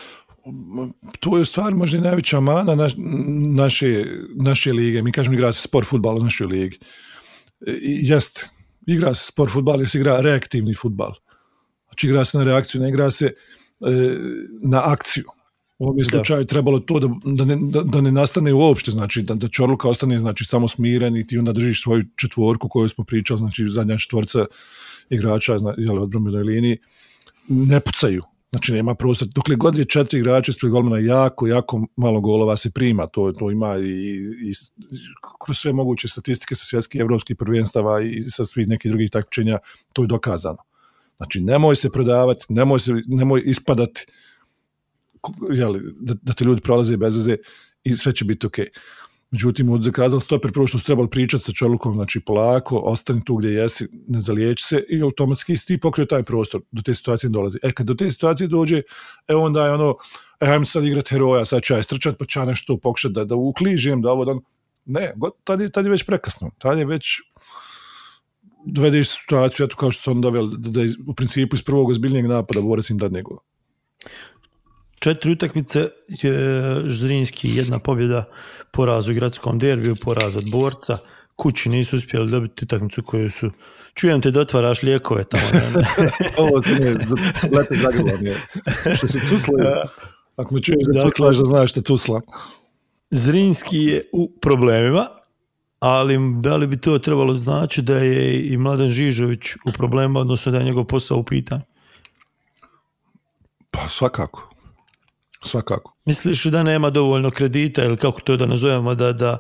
[1.21, 2.93] To je u stvari možda i najveća mana naš,
[3.57, 5.03] naše, naše lige.
[5.03, 6.79] Mi kažemo igra se sport futbal u našoj ligi.
[7.67, 8.49] E, I jeste,
[8.87, 11.13] igra se sport futbal jer se igra reaktivni futbal.
[11.89, 13.35] Znači igra se na reakciju, ne igra se e,
[14.63, 15.25] na akciju.
[15.79, 19.23] U ovom je slučaju trebalo to da, da, ne, da, da ne nastane uopšte, znači
[19.23, 23.05] da, da Čorluka ostane znači, samo smiren i ti onda držiš svoju četvorku koju smo
[23.05, 24.47] pričali, znači zadnja četvorca
[25.11, 26.79] igrača zna, jel, odbranbenoj liniji,
[27.49, 28.23] ne pucaju.
[28.51, 29.29] Znači nema prostor.
[29.29, 33.07] Dokle god je četiri igrača ispred golmana, jako, jako malo golova se prima.
[33.07, 33.91] To, to ima i,
[34.51, 34.53] i,
[35.45, 39.59] kroz sve moguće statistike sa svjetskih evropskih prvenstava i sa svih nekih drugih takmičenja,
[39.93, 40.59] to je dokazano.
[41.17, 44.07] Znači, nemoj se prodavati, nemoj, se, nemoj ispadati
[45.51, 47.37] jeli, da, da te ljudi prolaze bez veze
[47.85, 48.67] i sve će biti okej.
[49.31, 53.37] Međutim, od zakazal stoper, prvo što su trebali pričati sa Čorlukom, znači polako, ostani tu
[53.37, 57.59] gdje jesi, ne zaliječi se i automatski ti pokrio taj prostor, do te situacije dolazi.
[57.63, 58.83] E, kad do te situacije dođe,
[59.29, 59.95] e onda je ono,
[60.41, 63.25] e, ajmo sad igrat heroja, sad ću ja istrčat, pa ću ja nešto pokušati da,
[63.25, 64.31] da ukližem, da ovo, da...
[64.33, 64.43] ono.
[64.85, 67.07] Ne, go- tad je, tad je već prekasno, tad je već
[68.67, 72.27] dovedeš situaciju, eto kao što on doveli, da, da iz- u principu iz prvog ozbiljnijeg
[72.27, 73.39] napada borac im da nego.
[74.99, 76.35] Četiri utakmice je
[76.87, 78.25] Ždrinski, jedna pobjeda,
[78.71, 80.99] poraz u gradskom derbiju, poraz od borca.
[81.37, 83.51] Kući nisu uspjeli dobiti utakmicu koju su...
[83.95, 85.43] Čujem te da otvaraš lijekove tamo.
[86.49, 86.91] Ovo se ne,
[87.57, 88.37] lete zagrlam je.
[88.97, 89.89] Što se cucla,
[90.37, 92.21] ako me čuješ da Dakle- cuclaš, da znaš što cucla.
[93.11, 95.07] Zrinski je u problemima,
[95.81, 100.53] ali da li bi to trebalo znači da je i Mladen Žižović u problemima, odnosno
[100.53, 101.63] da je njegov posao u pitanju?
[103.71, 104.51] Pa svakako.
[105.43, 105.93] Svakako.
[106.05, 109.39] Misliš da nema dovoljno kredita ili kako to da nazovemo da, da,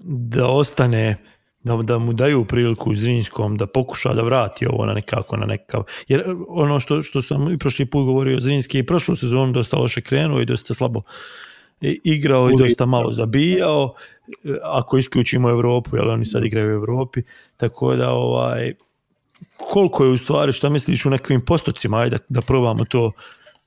[0.00, 1.16] da ostane
[1.62, 5.82] da, da mu daju priliku Zrinskom da pokuša da vrati ovo na nekako na nekakav
[6.08, 9.76] jer ono što, što sam i prošli put govorio Zrinski je i prošlu sezonu dosta
[9.76, 11.02] loše krenuo i dosta slabo
[11.80, 12.58] i- igrao i Uvijek.
[12.68, 13.94] dosta malo zabijao
[14.62, 17.22] ako isključimo Europu jer oni sad igraju u Europi
[17.56, 18.74] tako da ovaj
[19.56, 23.12] koliko je u stvari šta misliš u nekim postocima ajde da, da probamo to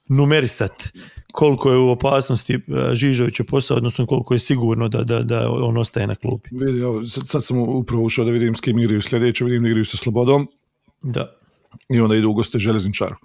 [0.10, 0.90] numerisati
[1.34, 2.60] koliko je u opasnosti e,
[2.96, 6.50] Žižovića posao, odnosno koliko je sigurno da, da, da on ostaje na klupi.
[6.52, 9.70] Vidi, evo, sad, sad sam upravo ušao da vidim s kim igraju sljedeće, vidim da
[9.70, 10.48] igraju sa Slobodom
[11.02, 11.36] Da.
[11.90, 13.16] i onda idu u goste Železničaru.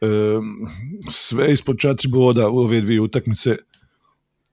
[0.00, 0.06] E,
[1.10, 3.56] sve ispod četiri boda u ove dvije utakmice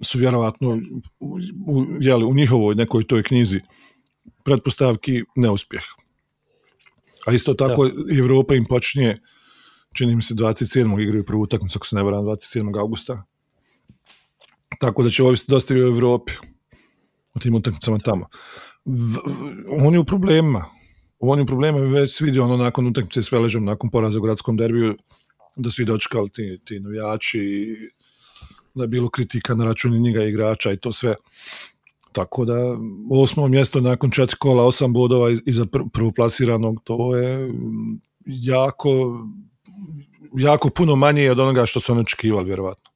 [0.02, 0.80] su vjerovatno
[1.20, 3.60] u, u, jeli, u njihovoj nekoj toj knjizi
[4.44, 5.84] pretpostavki neuspjeh.
[7.28, 8.20] A isto tako da.
[8.20, 9.18] Evropa im počinje
[10.00, 11.02] čini mi se 27.
[11.02, 12.80] igraju prvu utakmicu, ako se ne varam, 27.
[12.80, 13.24] augusta.
[14.80, 16.34] Tako da će ovisiti dosta i o Evropi,
[17.36, 18.30] o tim utakmicama tamo.
[18.86, 20.66] V, v, on je u problemima.
[21.20, 24.58] On je u problemima, već vidio ono nakon utakmice s Veležom, nakon poraza u gradskom
[24.58, 24.96] derbiju,
[25.56, 27.76] da su i dočekali ti, ti navijači i
[28.74, 31.16] da je bilo kritika na račun njega igrača i to sve.
[32.12, 32.56] Tako da
[33.12, 37.52] osmo mjesto nakon četiri kola, osam bodova iza prvoplasiranog, to je
[38.26, 38.90] jako
[40.38, 42.90] jako puno manje od onoga što su oni očekivali, vjerovatno.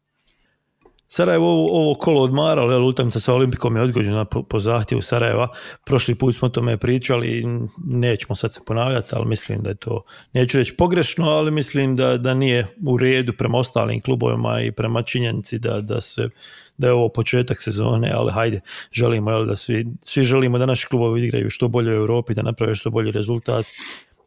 [1.07, 5.47] Sarajevo ovo, ovo kolo odmaralo, jel, utakmica sa Olimpikom je odgođena po, po zahtjevu Sarajeva.
[5.85, 7.45] Prošli put smo o tome pričali,
[7.85, 10.01] nećemo sad se ponavljati, ali mislim da je to,
[10.33, 15.01] neću reći pogrešno, ali mislim da, da nije u redu prema ostalim klubovima i prema
[15.01, 16.29] činjenici da, da se
[16.77, 20.87] da je ovo početak sezone, ali hajde, želimo jel, da svi, svi želimo da naši
[20.87, 23.65] klubovi igraju što bolje u Europi, da naprave što bolji rezultat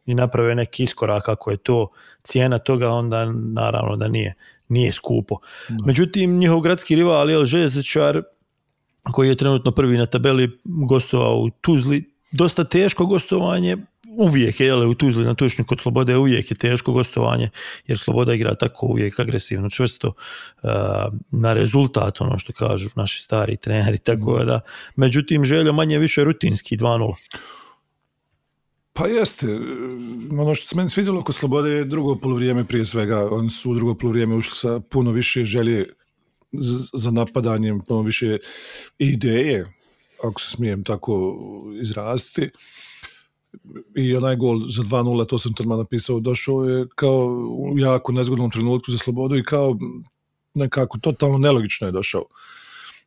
[0.07, 1.87] i naprave neki iskorak ako je to
[2.23, 4.33] cijena toga, onda naravno da nije,
[4.67, 5.37] nije skupo.
[5.85, 8.21] Međutim, njihov gradski rival je Željezničar
[9.11, 13.77] koji je trenutno prvi na tabeli gostovao u Tuzli, dosta teško gostovanje,
[14.17, 17.49] uvijek je u Tuzli na tučnju kod Slobode uvijek je teško gostovanje
[17.87, 20.69] jer Sloboda igra tako uvijek agresivno čvrsto uh,
[21.31, 24.59] na rezultat ono što kažu naši stari treneri tako da.
[24.95, 27.13] Međutim željo manje više rutinski 2-0
[28.97, 29.47] pa jeste,
[30.39, 33.75] ono što se meni svidjelo kod Slobode je drugo polovrijeme prije svega, oni su u
[33.75, 35.85] drugo polovrijeme ušli sa puno više želje
[36.93, 38.37] za napadanjem, puno više
[38.97, 39.73] ideje,
[40.23, 41.35] ako se smijem tako
[41.81, 42.49] izraziti
[43.95, 47.25] i onaj gol za 2-0, to sam tamo napisao, došao je kao
[47.59, 49.77] u jako nezgodnom trenutku za Slobodu i kao
[50.53, 52.25] nekako totalno nelogično je došao.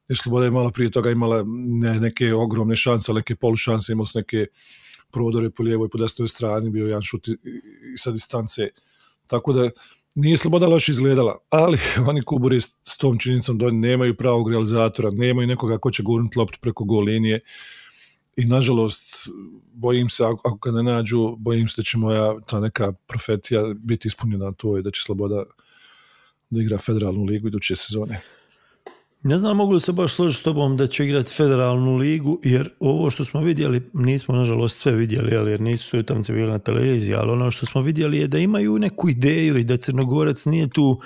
[0.09, 4.18] Jer Sloboda je malo prije toga imala ne, neke ogromne šanse, neke polušanse, imala su
[4.18, 4.46] neke
[5.12, 7.33] prodore po lijevoj i po desnoj strani, bio jedan šut i,
[7.94, 8.68] i sa distance.
[9.27, 9.70] Tako da
[10.14, 15.49] nije Sloboda loše izgledala, ali oni kuburi s tom činjenicom da nemaju pravog realizatora, nemaju
[15.49, 17.40] nekoga ko će gurnuti loptu preko gol linije
[18.37, 19.29] i nažalost
[19.73, 23.62] bojim se ako, ako ga ne nađu, bojim se da će moja ta neka profetija
[23.75, 25.44] biti ispunjena to i da će Sloboda
[26.51, 28.20] da igra federalnu ligu iduće sezone.
[29.22, 32.70] Ne znam mogu li se baš složiti s tobom da će igrati federalnu ligu, jer
[32.80, 37.14] ovo što smo vidjeli, nismo nažalost sve vidjeli, jer nisu sve utamce bili na televiziji,
[37.14, 41.00] ali ono što smo vidjeli je da imaju neku ideju i da Crnogorac nije tu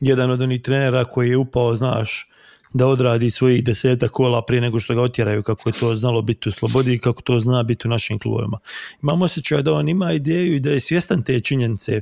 [0.00, 2.28] jedan od onih trenera koji je upao, znaš,
[2.74, 6.48] da odradi svojih deseta kola prije nego što ga otjeraju kako je to znalo biti
[6.48, 8.58] u slobodi i kako to zna biti u našim klubovima.
[9.02, 12.00] Imamo osjećaj da on ima ideju i da je svjestan te činjenice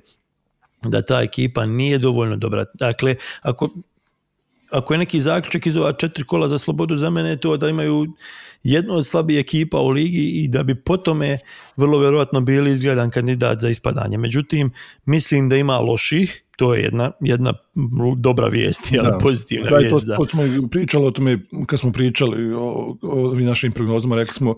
[0.83, 2.65] da ta ekipa nije dovoljno dobra.
[2.75, 3.69] Dakle, ako
[4.71, 7.69] ako je neki zaključak iz ova četiri kola za slobodu, za mene je to da
[7.69, 8.07] imaju
[8.63, 11.39] jednu od slabijih ekipa u ligi i da bi po tome
[11.77, 14.19] vrlo vjerojatno bili izgledan kandidat za ispadanje.
[14.19, 14.71] Međutim,
[15.05, 17.53] mislim da ima loših, to je jedna, jedna
[18.17, 19.19] dobra vijest, ali da.
[19.19, 20.07] pozitivna da, vijest.
[20.07, 24.55] To, to smo pričali o tome kad smo pričali o, o našim prognozama, rekli smo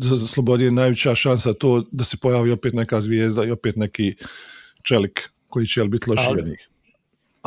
[0.00, 3.76] za, za Slobodi je najveća šansa to da se pojavi opet neka zvijezda i opet
[3.76, 4.14] neki
[4.82, 6.68] čelik koji će biti loši od njih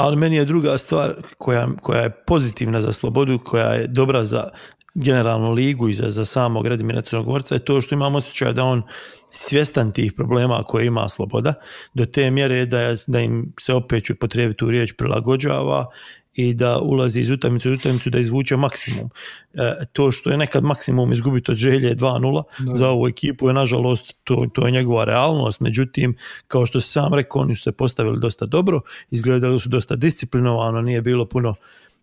[0.01, 4.49] ali meni je druga stvar koja, koja je pozitivna za slobodu, koja je dobra za
[4.93, 8.83] generalnu ligu i za, za samog Radimira Crnogorca je to što imamo osjećaj da on
[9.31, 11.53] svjestan tih problema koje ima sloboda,
[11.93, 15.87] do te mjere da, da im se opet ću potrebiti tu riječ prilagođava
[16.33, 19.09] i da ulazi iz utakmice u utakmicu da izvuče maksimum.
[19.53, 24.13] E, to što je nekad maksimum izgubiti od želje 2-0 za ovu ekipu je nažalost
[24.23, 26.17] to, to je njegova realnost, međutim
[26.47, 31.01] kao što sam rekao oni su se postavili dosta dobro, izgledali su dosta disciplinovano, nije
[31.01, 31.55] bilo puno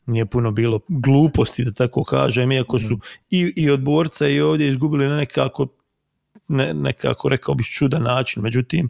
[0.07, 2.99] nije puno bilo gluposti da tako kažem, iako su
[3.31, 5.67] i, i od borca i ovdje izgubili na nekako
[6.49, 8.89] ne, nekako rekao bih čudan način, međutim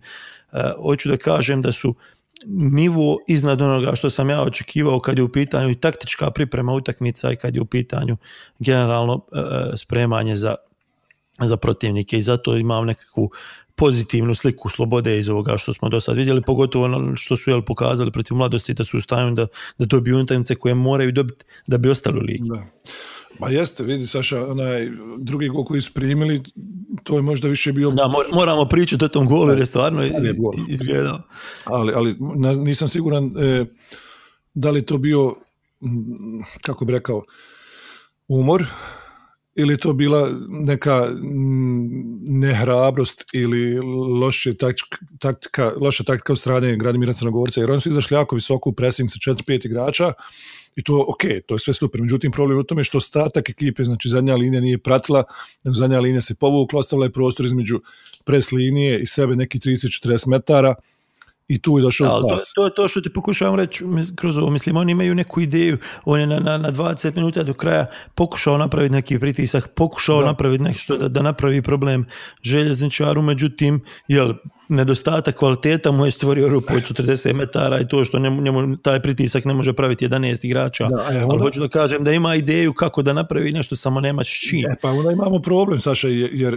[0.53, 1.94] uh, hoću da kažem da su
[2.46, 7.33] nivo iznad onoga što sam ja očekivao kad je u pitanju i taktička priprema utakmica
[7.33, 8.16] i kad je u pitanju
[8.59, 9.20] generalno uh,
[9.77, 10.55] spremanje za,
[11.40, 13.31] za protivnike i zato imam nekakvu
[13.79, 17.62] pozitivnu sliku slobode iz ovoga što smo do sad vidjeli, pogotovo ono što su jel,
[17.62, 19.46] pokazali protiv mladosti da su u stanju da,
[19.79, 22.48] da dobiju utakmice koje moraju dobiti da bi ostali u ligi.
[22.48, 22.66] Da.
[23.38, 26.42] Ma jeste, vidi Saša, onaj drugi gol koji su primili,
[27.03, 27.90] to je možda više bio...
[27.90, 30.03] Da, moramo pričati o tom golu jer je stvarno
[30.68, 31.22] izgledao.
[31.64, 32.16] Ali, ali
[32.59, 33.64] nisam siguran e,
[34.55, 35.35] da li to bio,
[36.62, 37.22] kako bi rekao,
[38.29, 38.64] umor
[39.55, 41.09] ili je to bila neka
[42.29, 43.79] nehrabrost ili
[44.20, 44.55] loše
[45.18, 49.11] taktika, loša taktika od strane Gradimira Crnogorca, jer oni su izašli jako visoko u pressing
[49.11, 50.12] sa 4-5 igrača
[50.79, 52.01] i to ok, to je sve super.
[52.03, 55.25] Međutim, problem je u tome što ostatak ekipe, znači zadnja linija nije pratila,
[55.64, 57.81] zadnja linija se povukla, ostavila je prostor između
[58.25, 60.75] pres linije i sebe neki 30-40 metara,
[61.49, 63.85] i tu je došao da, to, to, to što ti pokušavam reći
[64.17, 67.55] kroz ovo, mislim, oni imaju neku ideju, on je na, na, na 20 minuta do
[67.55, 70.27] kraja pokušao napraviti neki pritisak, pokušao da.
[70.27, 72.07] napraviti nešto da, da napravi problem
[72.43, 74.35] željezničaru, međutim, jel,
[74.68, 79.02] nedostatak kvaliteta mu je stvorio rupu od 40 metara i to što njemu, njemu taj
[79.02, 80.87] pritisak ne može praviti 11 igrača.
[80.87, 84.00] Da, e, onda, Ali hoću da kažem da ima ideju kako da napravi nešto, samo
[84.00, 84.66] nema čim.
[84.66, 86.54] E, pa onda imamo problem, Saša, jer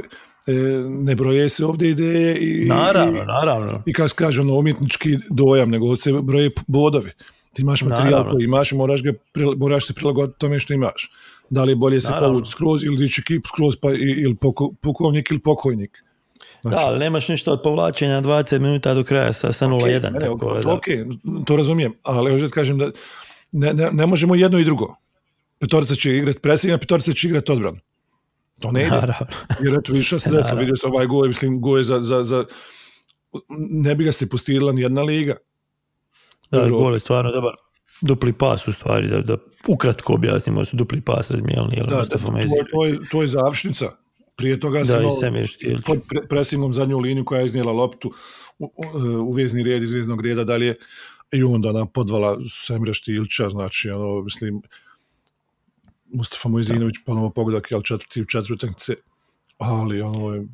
[0.47, 0.51] e,
[0.87, 3.83] ne broje se ovdje ideje i, naravno, naravno.
[3.85, 7.11] i kako se kaže ono umjetnički dojam, nego se broje bodovi.
[7.53, 8.31] Ti imaš materijal Naravno.
[8.31, 9.13] koji imaš i moraš, ga,
[9.57, 11.11] moraš se prilagoditi tome što imaš.
[11.49, 14.73] Da li je bolje se povući skroz ili dići ekip skroz pa, i- ili poko,
[14.81, 16.03] pukovnik ili pokojnik.
[16.61, 20.03] Znači, Da, ali nemaš ništa od povlačenja 20 minuta do kraja sa, sa 0-1.
[20.03, 20.73] Ne, ne, tako to, da.
[20.73, 20.85] ok,
[21.45, 22.91] to razumijem, ali hoću da kažem da
[23.51, 24.95] ne, ne, ne možemo jedno i drugo.
[25.59, 27.79] Petorica će igrati presing, a petorica će igrati odbranu.
[28.59, 28.89] To ne ide.
[28.89, 29.27] Naravno.
[29.63, 32.45] Jer eto, šta se desilo, vidio se ovaj gol, mislim, gol je za, za, za
[33.59, 35.35] ne bi ga se pustila ni jedna liga.
[36.51, 37.55] Da, gol je stvarno dobar.
[38.01, 42.17] Dupli pas u stvari, da, da ukratko objasnimo su dupli pas razmijelni, Da, da, to,
[42.71, 43.91] to, je, to je završnica.
[44.41, 44.85] Prije toga
[45.47, 45.85] Štilić.
[45.85, 48.13] pod pre, presingom zadnju liniju koja je iznijela loptu
[48.59, 48.71] u,
[49.25, 50.75] u, vezni rijed iz veznog rijeda dalje
[51.31, 54.61] i onda nam podvala Semira Štilča, znači, ono, mislim,
[56.13, 58.95] Mustafa Mojzinović ponovo pogodak, jel četvrti u utakmice,
[59.57, 60.47] ali ono je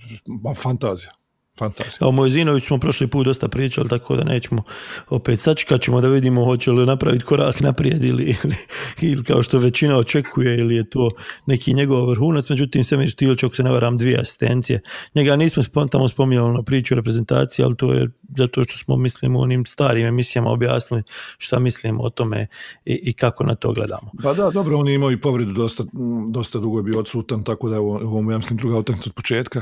[0.56, 1.12] fantazija.
[1.60, 2.08] Fantazija.
[2.08, 4.64] O Mojzinović smo prošli put dosta pričali, tako da nećemo
[5.10, 8.56] opet sačekat ćemo da vidimo hoće li napraviti korak naprijed ili, ili,
[9.02, 11.12] ili kao što većina očekuje ili je to
[11.46, 14.82] neki njegov vrhunac, međutim Semir Štilić, ako se ne varam, dvije asistencije.
[15.16, 19.36] Njega nismo tamo spominjali na priču o reprezentaciji, ali to je zato što smo, mislim,
[19.36, 21.04] u onim starim emisijama objasnili
[21.38, 22.48] šta mislimo o tome
[22.86, 24.12] i, i kako na to gledamo.
[24.24, 25.84] Pa da, dobro, on je imao i povredu, dosta,
[26.30, 29.62] dosta dugo je bio odsutan, tako da je ovo, ja mislim, druga utakmica od početka.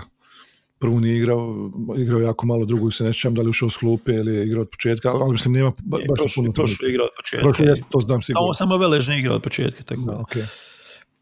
[0.79, 3.69] Prvu nije igrao, igrao je jako malo, drugu se ne sjećam da li je ušao
[3.69, 6.77] s klupe ili je igrao od početka, ali mislim nema ba, baš prošli, puno prošli
[6.77, 6.89] toga.
[6.89, 7.43] igra od početka.
[7.43, 8.53] Prošli jeste, to znam sigurno.
[8.53, 9.83] samo Veležni igra od početka.
[9.83, 10.01] Tako.
[10.01, 10.45] Da, okay.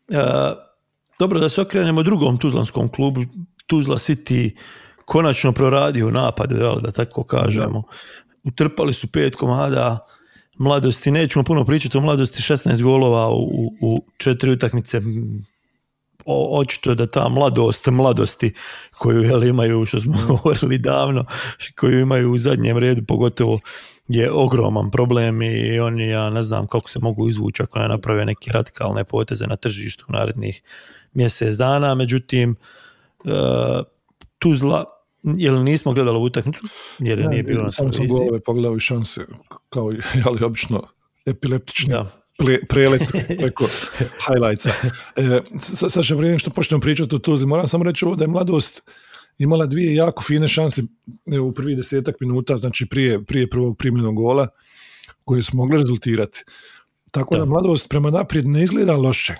[0.09, 0.55] E,
[1.19, 3.21] dobro, da se okrenemo drugom tuzlanskom klubu.
[3.67, 4.51] Tuzla City
[5.05, 7.83] konačno proradio napad, jel, da tako kažemo.
[8.43, 10.07] Utrpali su pet komada
[10.57, 15.01] mladosti, nećemo puno pričati o mladosti, 16 golova u, u četiri utakmice.
[16.25, 18.53] O, očito je da ta mladost mladosti
[18.97, 21.25] koju jel, imaju, što smo govorili davno,
[21.79, 23.59] koju imaju u zadnjem redu, pogotovo
[24.07, 28.25] je ogroman problem i oni, ja ne znam kako se mogu izvući ako ne naprave
[28.25, 30.61] neke radikalne poteze na tržištu u narednih
[31.13, 32.55] mjesec dana, međutim
[33.25, 33.29] e,
[34.39, 34.85] Tuzla,
[35.23, 36.67] jel nismo gledali ovu utakmicu?
[36.99, 39.21] Jer je nije bilo na sam golove pogledao i šanse,
[39.69, 40.87] kao i, ali obično
[41.25, 42.22] epileptični Da.
[42.69, 43.67] Prelet preko
[44.27, 44.69] highlightsa.
[45.15, 48.23] E, sa- Saša, prije nego što počnemo pričati o Tuzli, moram samo reći ovo da
[48.23, 48.81] je mladost
[49.37, 50.81] imala dvije jako fine šanse
[51.27, 54.47] e, u prvih desetak minuta, znači prije, prije prvog primljenog gola,
[55.23, 56.43] koje su mogle rezultirati.
[57.11, 57.45] Tako da, Da.
[57.45, 59.35] mladost prema naprijed ne izgleda loše.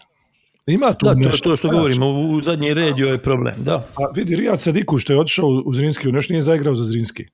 [0.67, 1.37] Ima tu Da, nešto.
[1.39, 3.73] to što govorimo, u zadnji red joj je problem, da.
[3.75, 6.83] A vidi, Rijad Sadiku što je otišao u- u Zrinski, on još nije zaigrao za
[6.83, 7.25] Zrinski.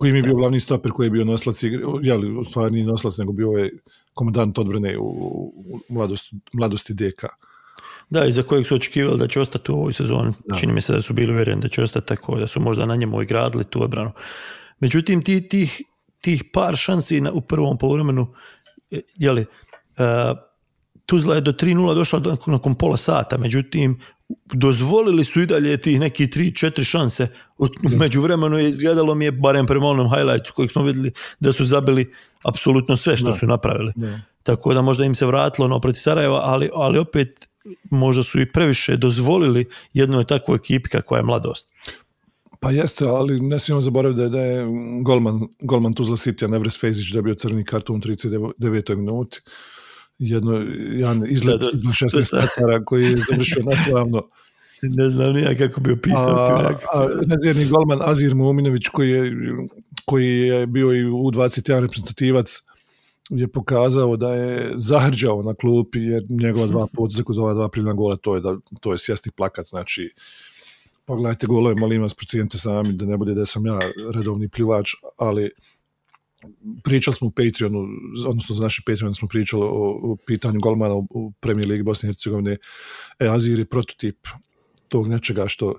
[0.00, 2.86] Koji mi je bio glavni stoper, koji je bio noslac, igre, jeli, u stvari nije
[2.86, 3.70] noslac, nego bio je
[4.14, 7.24] komandant odbrane u, u mladosti, mladosti DK.
[8.10, 10.32] Da, i za kojeg su očekivali da će ostati u ovoj sezoni.
[10.60, 12.96] Čini mi se da su bili uvjereni da će ostati tako, da su možda na
[12.96, 14.12] njemu i gradili tu obranu.
[14.80, 15.82] Međutim, ti, tih,
[16.20, 18.26] tih par šansi na, u prvom poluvremenu,
[18.90, 19.46] e, jeli,
[19.98, 20.38] uh,
[21.06, 24.00] Tuzla je do 3-0 došla do, nakon pola sata, međutim,
[24.52, 27.28] dozvolili su i dalje tih neki 3-4 šanse.
[27.58, 27.66] U
[27.98, 32.12] međuvremenu je izgledalo mi je, barem prema onom highlightu kojeg smo vidjeli, da su zabili
[32.42, 33.36] apsolutno sve što Da.
[33.36, 33.92] su napravili.
[33.96, 34.20] Da.
[34.42, 37.48] Tako da možda im se vratilo ono protiv Sarajeva, ali, ali opet
[37.90, 41.68] možda su i previše dozvolili jednoj takvoj ekipi kakva je mladost.
[42.60, 44.66] Pa jeste, ali ne smijemo zaboraviti da je, da je
[45.02, 48.96] golman, golman Tuzla City, Nevres Fejzić, dobio crni karton u 39.
[48.96, 49.40] minuti.
[50.22, 52.40] Jedno, jedan izlet Da, je 16 sad.
[52.40, 54.28] metara koji je završio naslavno.
[54.82, 57.20] Ne znam ni kako bi opisao tu A, reakciju.
[57.20, 59.32] a nadzirni golman Azir Muminović koji je,
[60.04, 62.62] koji je bio i u 21 reprezentativac
[63.30, 67.94] je pokazao da je zahrđao na klupi jer njegova dva puta za ova dva primljena
[67.94, 70.14] gola to je, da, to je sjesti plakat znači
[71.04, 73.78] pogledajte golove, molim vas procijenite sami da ne bude da sam ja
[74.14, 75.50] redovni pljuvač, ali
[76.84, 77.88] pričali smo u Patreonu,
[78.26, 82.06] odnosno za naše Patreon smo pričali o, o pitanju golmana u, u Premier Ligi Bosne
[82.06, 82.56] i Hercegovine.
[83.18, 84.26] E, Azir je prototip
[84.88, 85.74] tog nečega što,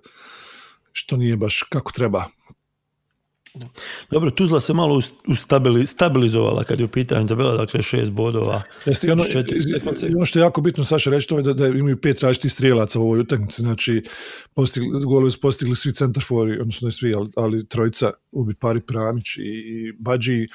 [0.91, 2.25] što nije baš kako treba.
[4.11, 8.61] Dobro, Tuzla se malo ust- ustabili, stabilizovala kad je u pitanju tabela, dakle šest bodova.
[8.85, 9.57] Jeste, i ono, Četiri
[10.09, 12.51] i- ono što je jako bitno, Saša, reći to je da, da imaju pet različitih
[12.51, 14.03] strijelaca u ovoj utakmici, znači
[14.53, 19.37] postigli, golove su postigli svi centarfori, odnosno ne svi, ali, ali trojica, Ubi Pari Pramić
[19.37, 20.47] i, i Bađi,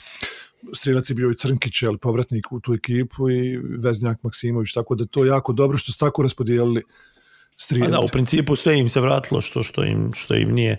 [0.74, 5.06] strijelac je bio i Crnkić, ali povratnik u tu ekipu i Veznjak Maksimović, tako da
[5.06, 7.90] to je jako dobro što su tako raspodijelili A strijelac.
[7.92, 10.76] da, u principu sve im se vratilo što, što, im, što, im nije,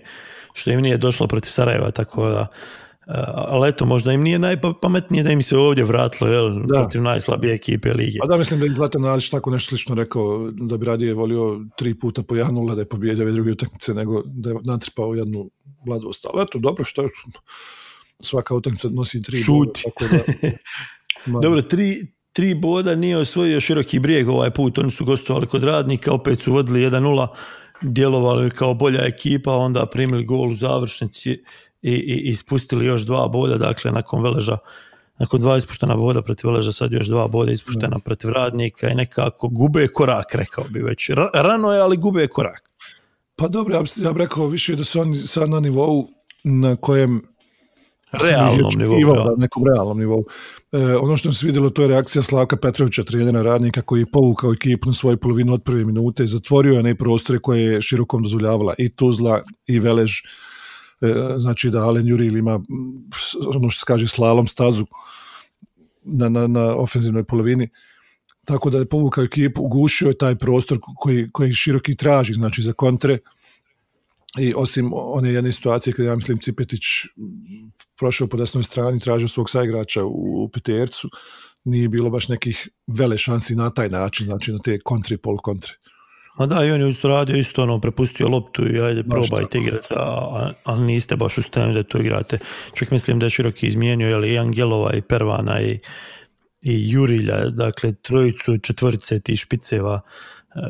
[0.58, 2.46] što im nije došlo protiv Sarajeva, tako da
[3.08, 6.78] Uh, ali eto, možda im nije najpametnije da im se ovdje vratilo, jel, Da.
[6.78, 8.18] protiv najslabije ekipe lige.
[8.22, 11.60] A da, mislim da je Zlatan Alić tako nešto slično rekao, da bi radije volio
[11.78, 15.50] tri puta po 1 da je pobijedio ove druge utakmice, nego da je natrpao jednu
[15.86, 16.26] mladost.
[16.32, 17.08] Ali eto, dobro, što je,
[18.22, 19.82] svaka utakmica nosi tri boda, Šuti.
[19.84, 20.04] tako
[21.24, 25.64] da Dobro, tri, tri boda nije osvojio široki brijeg ovaj put, oni su gostovali kod
[25.64, 27.26] radnika, opet su vodili 1-0,
[27.80, 31.30] djelovali kao bolja ekipa, onda primili gol u završnici
[31.82, 34.58] i, i, i spustili još dva boda, dakle nakon Veleža
[35.18, 39.48] nakon dva ispuštena boda protiv Veleža, sad još dva boda ispuštena protiv radnika i nekako
[39.48, 41.10] gube korak, rekao bi već.
[41.34, 42.70] Rano je, ali gube korak.
[43.36, 46.08] Pa dobro, ja, ja bih rekao više da su oni sad na nivou
[46.44, 47.22] na kojem
[48.12, 49.14] realnom nivou.
[49.14, 50.24] Da, nekom realnom nivou.
[50.72, 54.52] E, ono što se vidjelo to je reakcija Slavka Petrovića, trenera radnika koji je povukao
[54.52, 58.74] ekipu na svoju polovinu od prve minute i zatvorio je prostore koje je širokom dozvoljavala
[58.78, 60.12] i Tuzla i Velež
[61.00, 62.60] e, znači da Alen Juril ima
[63.56, 64.86] ono što se kaže slalom stazu
[66.02, 67.68] na, na, na ofenzivnoj polovini
[68.48, 72.72] tako da je povukao ekipu, ugušio je taj prostor koji, koji široki traži, znači za
[72.72, 73.18] kontre
[74.38, 76.82] i osim one jedne situacije kada ja mislim Cipetić
[77.98, 81.08] prošao po desnoj strani, tražio svog saigrača u, Petercu,
[81.64, 85.72] nije bilo baš nekih vele šansi na taj način, znači na te kontri, pol kontre.
[86.38, 89.94] Ma da, i on je radio isto ono, prepustio loptu i ajde probajte igrati,
[90.64, 92.38] ali niste baš u stanju da to igrate.
[92.74, 95.78] Čak mislim da je Široki izmijenio, jel, i Angelova i Pervana i,
[96.62, 100.60] i Jurilja, dakle trojicu četvorice tih špiceva e,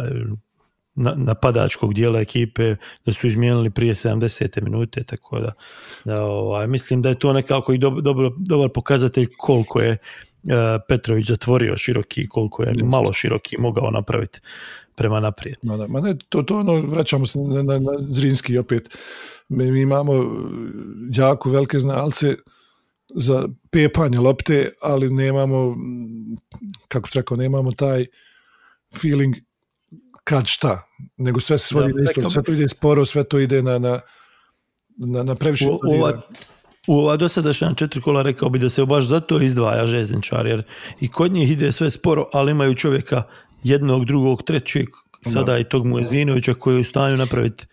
[1.17, 2.77] napadačkog dijela ekipe
[3.07, 4.63] da su izmijenili prije 70.
[4.63, 5.53] minute, tako da,
[6.05, 10.51] da ovaj, mislim da je to nekako i dobro, dobro, dobar pokazatelj koliko je uh,
[10.89, 14.41] Petrović zatvorio široki, koliko je malo široki mogao napraviti
[14.95, 15.57] prema naprijed.
[15.63, 18.97] Ma, da, ma ne, to, to ono, vraćamo se na, na, na Zrinski opet.
[19.49, 20.13] Mi, mi imamo
[21.13, 22.37] jako velike znalce
[23.15, 25.77] za pepanje lopte, ali nemamo,
[26.89, 28.07] kako rekao, nemamo taj
[29.01, 29.37] feeling
[30.29, 33.63] kad šta, nego sve se svodi da, isto, sve to ide sporo, sve to ide
[33.63, 34.01] na, na,
[34.97, 35.67] na, na previše...
[35.67, 36.21] U, ova,
[36.87, 40.63] u ova dosadašnja četiri kola rekao bi da se baš zato izdvaja željezničar, jer
[41.01, 43.23] i kod njih ide sve sporo, ali imaju čovjeka
[43.63, 44.89] jednog, drugog, trećeg,
[45.25, 45.59] sada da.
[45.59, 47.67] i tog Mujezinovića koji je u stanju napraviti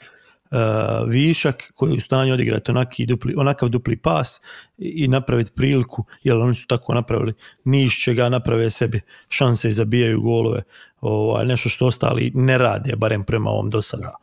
[1.07, 4.41] višak koji je u stanju odigrati onaki dupli, onakav dupli pas
[4.77, 7.33] i, napraviti priliku, jer oni su tako napravili.
[7.63, 10.63] Niš će ga naprave sebi šanse i zabijaju golove.
[11.01, 14.15] Ovaj, nešto što ostali ne rade, barem prema ovom do sada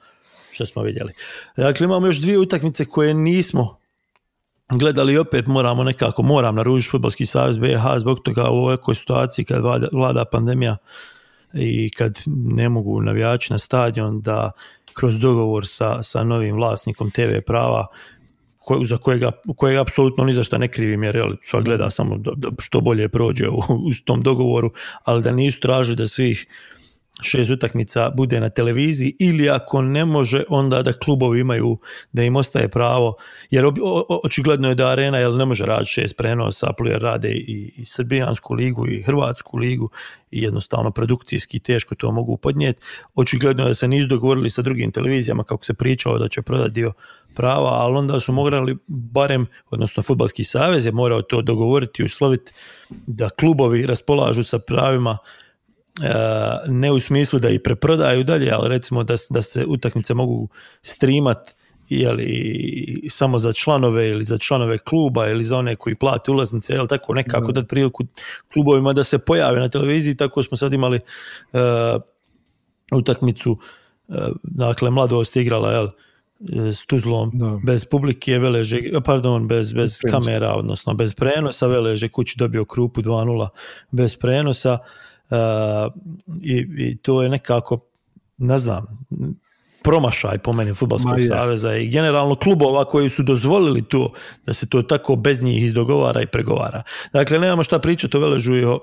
[0.50, 1.12] što smo vidjeli.
[1.56, 3.78] Dakle, imamo još dvije utakmice koje nismo
[4.70, 9.62] gledali opet moramo nekako, moram naružiti Futbolski savez BiH zbog toga u ovoj situaciji kad
[9.62, 10.76] vlada, vlada pandemija
[11.54, 14.50] i kad ne mogu navijači na stadion da
[14.94, 17.86] kroz dogovor sa, sa novim vlasnikom TV prava
[18.58, 22.30] ko, za kojega, kojega apsolutno ni za šta ne krivim jer sva gleda samo da,
[22.36, 24.70] da što bolje prođe u, u tom dogovoru,
[25.04, 26.46] ali da nisu tražili da svih
[27.20, 31.78] šest utakmica bude na televiziji ili ako ne može onda da klubovi imaju
[32.12, 33.14] da im ostaje pravo.
[33.50, 33.64] Jer
[34.24, 38.54] očigledno je da arena jel ne može raditi šest prenosa jer rade i, i Srbijansku
[38.54, 39.90] ligu i Hrvatsku ligu
[40.30, 42.80] i jednostavno produkcijski teško to mogu podnijeti
[43.14, 46.70] očigledno je da se nisu dogovorili sa drugim televizijama kako se pričalo da će prodati
[46.70, 46.92] dio
[47.34, 52.52] prava ali onda su morali barem odnosno futbalski savez je morao to dogovoriti i usloviti
[52.90, 55.18] da klubovi raspolažu sa pravima
[56.68, 60.48] ne u smislu da ih preprodaju dalje, ali recimo da, da se utakmice mogu
[60.82, 61.54] streamat
[61.88, 66.86] jeli, samo za članove ili za članove kluba ili za one koji plate ulaznice, jel
[66.86, 68.04] tako nekako dati priliku
[68.52, 71.00] klubovima da se pojave na televiziji, tako smo sad imali
[71.52, 71.60] uh,
[72.98, 73.58] utakmicu
[74.08, 75.88] uh, dakle mladost igrala jel,
[76.72, 77.58] s Tuzlom, da.
[77.66, 83.48] bez publike Veleže, pardon, bez, bez kamera, odnosno bez prenosa, Veleže kući dobio krupu 2-0
[83.90, 84.78] bez prenosa,
[86.42, 87.80] i, i to je nekako,
[88.38, 89.06] ne znam,
[89.82, 94.12] promašaj po meni Futbolskog saveza i generalno klubova koji su dozvolili to
[94.46, 96.82] da se to tako bez njih izdogovara i pregovara.
[97.12, 98.80] Dakle, nemamo šta pričati o Veležu i o,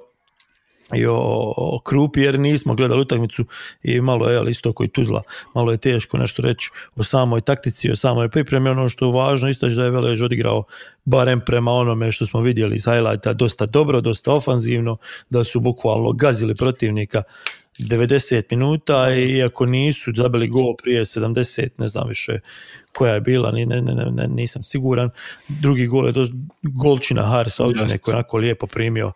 [0.96, 1.18] i o,
[1.58, 3.46] o Krupi jer nismo gledali utakmicu
[3.84, 5.22] i malo je ali isto koji Tuzla,
[5.56, 9.50] malo je teško nešto reći o samoj taktici, o samoj pripremi, ono što je važno
[9.50, 10.64] isto da je Velež odigrao
[11.06, 14.98] barem prema onome što smo vidjeli iz highlighta dosta dobro, dosta ofanzivno,
[15.30, 17.24] da su bukvalno gazili protivnika
[17.80, 22.40] 90 minuta i ako nisu zabili gol prije 70, ne znam više
[22.94, 25.10] koja je bila, ne, ne, ne, nisam siguran.
[25.48, 26.28] Drugi gol je do,
[26.62, 29.12] golčina Harisa Ovčine koji je onako lijepo primio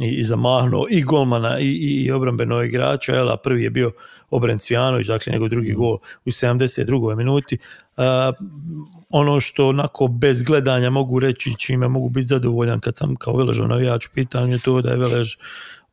[0.00, 3.92] i, i zamahnuo i golmana i, i, i obrambeno igrača, jel, a prvi je bio
[4.30, 7.16] Obren Cvijanović, dakle njegov drugi gol u 72.
[7.16, 7.58] minuti.
[7.96, 8.04] Uh,
[9.10, 13.68] ono što onako bez gledanja mogu reći čime mogu biti zadovoljan kad sam kao Veležov
[13.68, 15.36] navijač u pitanju je to da je Velež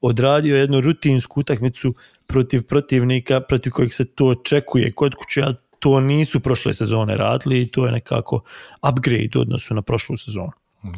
[0.02, 1.94] odradio jednu rutinsku utakmicu
[2.28, 7.62] protiv protivnika protiv kojih se to očekuje kod kuće, a to nisu prošle sezone radili
[7.62, 8.42] i to je nekako
[8.90, 10.52] upgrade u odnosu na prošlu sezonu.
[10.84, 10.90] Uh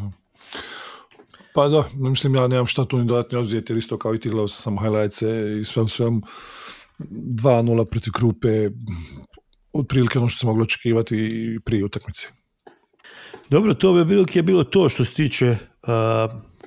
[1.54, 4.30] Pa da, mislim ja nemam šta tu ni dodatni oduzeti, jer isto kao i ti
[4.30, 6.22] gledao sam highlights i sve u svemu
[6.99, 8.70] 2-0 protiv Krupe,
[9.74, 12.28] otprilike ono što se moglo očekivati i prije utakmice.
[13.49, 15.58] Dobro, to bi bilo, je bilo to što se tiče uh,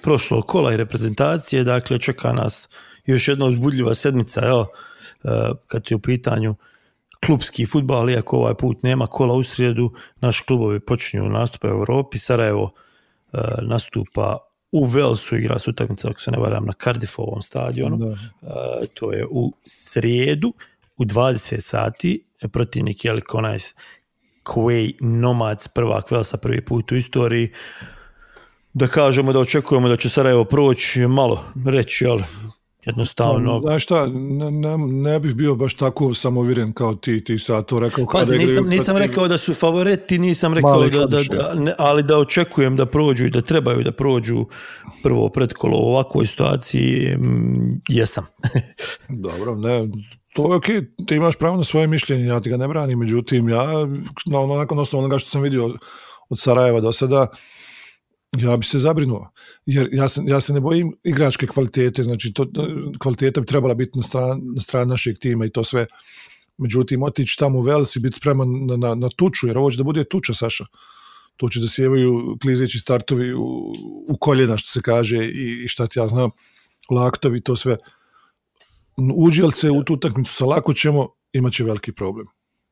[0.03, 2.69] prošlog kola i reprezentacije, dakle čeka nas
[3.07, 5.31] još jedna uzbudljiva sedmica, evo, uh,
[5.67, 6.55] kad je u pitanju
[7.27, 12.19] klubski futbal, iako ovaj put nema kola u srijedu, naši klubovi počinju nastupe u Europi,
[12.19, 14.39] Sarajevo uh, nastupa
[14.77, 17.97] u Velsu igra se utakmica, ako se ne varam, na Cardiffovom stadionu.
[17.97, 18.17] Uh,
[18.95, 20.53] to je u srijedu
[20.97, 22.25] u 20 sati.
[22.53, 23.17] Protivnik je
[24.45, 27.53] Quay Nomads, prvak Velsa, prvi put u istoriji.
[28.73, 32.25] Da kažemo da očekujemo da će Sarajevo proći malo reći, ali
[32.87, 33.61] jednostavno...
[33.61, 37.81] Znaš šta, ne, ne, ne, bih bio baš tako samoviren kao ti, ti sad to
[37.81, 38.07] rekao.
[38.13, 42.19] Pazi, nisam, nisam rekao da su favoriti, nisam rekao da, da, da ne, ali da
[42.19, 44.47] očekujem da prođu i da trebaju da prođu
[45.03, 47.17] prvo pretkolo u ovakvoj situaciji,
[47.89, 48.27] jesam.
[49.27, 49.89] Dobro, ne,
[50.35, 51.07] to je okej, okay.
[51.07, 53.67] ti imaš pravo na svoje mišljenje, ja ti ga ne branim, međutim, ja,
[54.27, 55.75] no, nakon osnovno onoga što sam vidio
[56.29, 57.27] od Sarajeva do sada,
[58.39, 59.31] ja bi se zabrinuo,
[59.67, 62.47] jer ja se, ja se ne bojim igračke kvalitete, znači to,
[62.99, 65.87] kvaliteta bi trebala biti na strani na stran našeg tima i to sve.
[66.59, 69.85] Međutim, otići tamo u Vels i biti spreman na, na, na, tuču, jer ovo da
[69.85, 70.65] bude tuča, Saša.
[71.37, 73.73] To će da sjevaju klizeći startovi u,
[74.09, 76.31] u koljena, što se kaže, i, i šta ti ja znam,
[76.91, 77.77] laktovi, to sve.
[79.15, 82.27] Uđi li se u tu utakmicu sa lako ćemo, imat će veliki problem.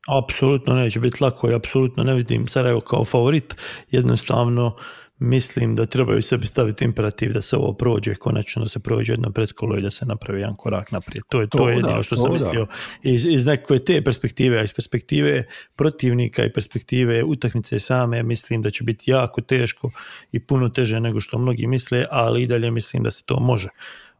[0.07, 3.55] Apsolutno neće biti lako i apsolutno ne vidim Sarajevo kao favorit.
[3.91, 4.75] Jednostavno,
[5.23, 9.31] mislim da trebaju sebi staviti imperativ da se ovo prođe, konačno da se prođe jedno
[9.31, 11.23] pretkolo i da se napravi jedan korak naprijed.
[11.29, 12.67] To je to, to je jedino što sam mislio
[13.03, 15.43] iz, iz nekakve te perspektive, a iz perspektive
[15.75, 19.91] protivnika i perspektive utakmice same, mislim da će biti jako teško
[20.31, 23.67] i puno teže nego što mnogi misle, ali i dalje mislim da se to može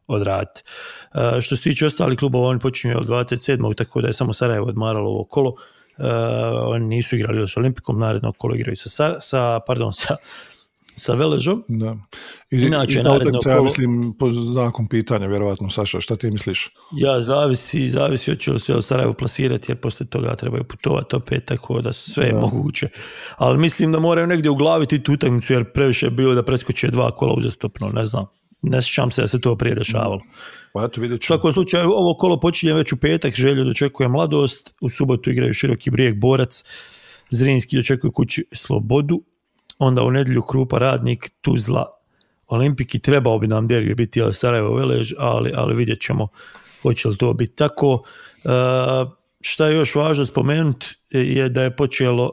[0.06, 0.62] odraditi.
[1.14, 3.74] Uh, što se tiče ostalih klubova, oni počinju od 27.
[3.74, 5.50] tako da je samo Sarajevo odmaralo ovo kolo.
[5.50, 6.04] Uh,
[6.66, 10.16] oni nisu igrali s Olimpikom, naredno kolo igraju sa, sa, pardon, sa
[10.96, 11.64] sa Veležom.
[11.68, 11.96] Da.
[12.50, 13.54] I, Inače, i naredno kolo...
[13.54, 16.70] Ja mislim po znakom pitanja, vjerovatno, Saša, šta ti misliš?
[16.92, 21.80] Ja, zavisi, zavisi hoće li se Sarajevo plasirati, jer poslije toga trebaju putovati opet, tako
[21.80, 22.88] da sve je moguće.
[23.36, 27.10] Ali mislim da moraju negdje uglaviti tu utakmicu, jer previše je bilo da preskoče dva
[27.10, 28.26] kola uzastopno, ne znam.
[28.62, 30.20] Ne sjećam se da se to prije dešavalo.
[30.72, 31.24] Pa eto, vidjet ću.
[31.24, 35.52] U svakom slučaju, ovo kolo počinje već u petak, želju dočekuje mladost, u subotu igraju
[35.52, 36.64] široki brijeg borac,
[37.30, 39.22] Zrinski dočekuje kući slobodu,
[39.78, 41.86] onda u nedjelju Krupa Radnik, Tuzla,
[42.46, 46.28] Olimpiki, trebao bi nam derbi biti ali Sarajevo Velež, ali, ali vidjet ćemo
[46.82, 48.02] hoće li to biti tako.
[48.44, 48.48] E,
[49.40, 52.32] šta je još važno spomenuti je da je počelo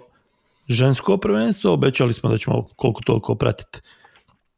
[0.68, 3.80] žensko prvenstvo, obećali smo da ćemo koliko toliko pratiti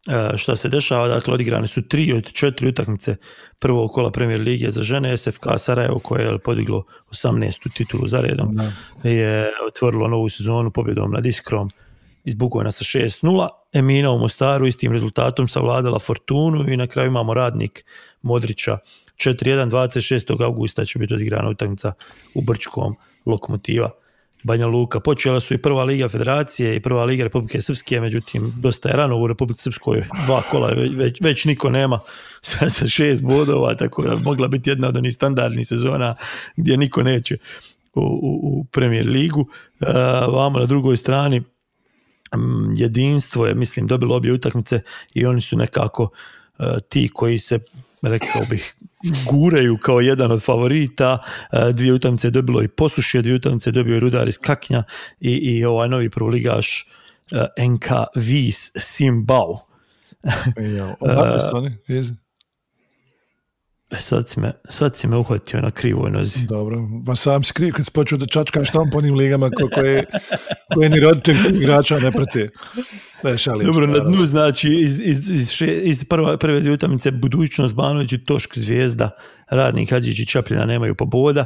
[0.10, 3.16] e, šta se dešava, dakle odigrane su tri od četiri utakmice
[3.60, 7.74] prvog kola premijer lige za žene, SFK Sarajevo koje je podiglo 18.
[7.74, 8.60] titulu za redom,
[9.04, 11.70] je otvorilo novu sezonu pobjedom nad Iskrom
[12.24, 17.34] iz Bukojna sa 6-0, Emina u Mostaru istim rezultatom savladala Fortunu i na kraju imamo
[17.34, 17.86] radnik
[18.22, 18.78] Modrića
[19.16, 20.44] 4-1, 26.
[20.44, 21.94] augusta će biti odigrana utakmica
[22.34, 22.96] u Brčkom
[23.26, 23.90] lokomotiva
[24.44, 25.00] Banja Luka.
[25.00, 29.18] Počela su i prva liga federacije i prva liga Republike Srpske, međutim dosta je rano
[29.18, 32.00] u Republike Srpskoj, dva kola već, već niko nema
[32.42, 36.16] sa, sa šest bodova, tako da mogla biti jedna od onih standardnih sezona
[36.56, 37.38] gdje niko neće
[37.94, 39.42] u, u, u premier ligu.
[39.42, 39.88] Uh,
[40.34, 41.44] vamo na drugoj strani
[42.76, 44.82] jedinstvo je, mislim, dobilo obje utakmice
[45.14, 47.60] i oni su nekako uh, ti koji se,
[48.02, 48.76] rekao bih,
[49.32, 51.18] guraju kao jedan od favorita.
[51.52, 54.84] Uh, dvije utakmice je dobilo i Posušje, dvije utakmice je dobio i Rudar iz Kaknja
[55.20, 56.88] i, i ovaj novi prvoligaš
[57.32, 59.60] uh, NK Vis Simbao.
[60.58, 60.96] ja,
[61.88, 62.14] E,
[64.00, 66.46] sad si, me, sad si me uhvatio na krivoj nozi.
[66.46, 69.70] Dobro, pa sam si kriv kad si počeo da čačkaš tamo po onim ligama ko,
[69.74, 70.06] koje,
[70.74, 72.50] koje ni roditelj igrača ne prate.
[73.24, 77.12] Ne, šalim, Dobro, na dnu znači iz, iz, iz, še, iz prva, prve dvije utakmice
[77.12, 79.10] budućnost Banović i Tošk Zvijezda,
[79.50, 81.46] Radnik Hadžić i Čapljina nemaju poboda.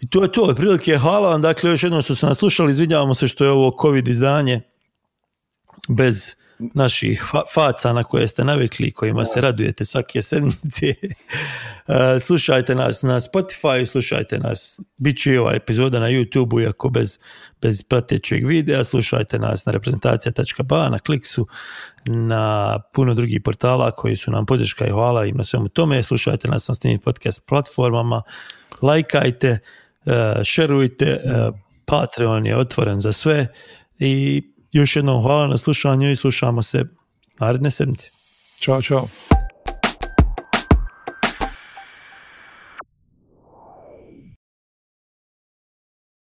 [0.00, 3.14] I to je to, otprilike hvala vam, dakle još jednom što ste nas slušali, izvidjavamo
[3.14, 4.60] se što je ovo COVID izdanje
[5.88, 6.34] bez
[6.74, 10.86] naših faca na koje ste navikli kojima se radujete svake sedmice.
[10.86, 16.88] E, slušajte nas na Spotify, slušajte nas, bit će i ova epizoda na YouTube, iako
[16.88, 17.18] bez,
[17.62, 21.46] bez pratećeg videa, slušajte nas na reprezentacija.ba, na Kliksu,
[22.04, 26.02] na puno drugih portala koji su nam podrška i hvala im na svemu tome.
[26.02, 28.22] Slušajte nas na snimim podcast platformama,
[28.82, 29.58] lajkajte,
[30.06, 31.50] e, šerujte, e,
[31.84, 33.46] Patreon je otvoren za sve
[33.98, 34.42] i
[34.72, 36.84] još jednom hvala na slušanju i slušamo se
[37.38, 38.10] naredne sedmice.
[38.60, 39.39] Ćao, čao.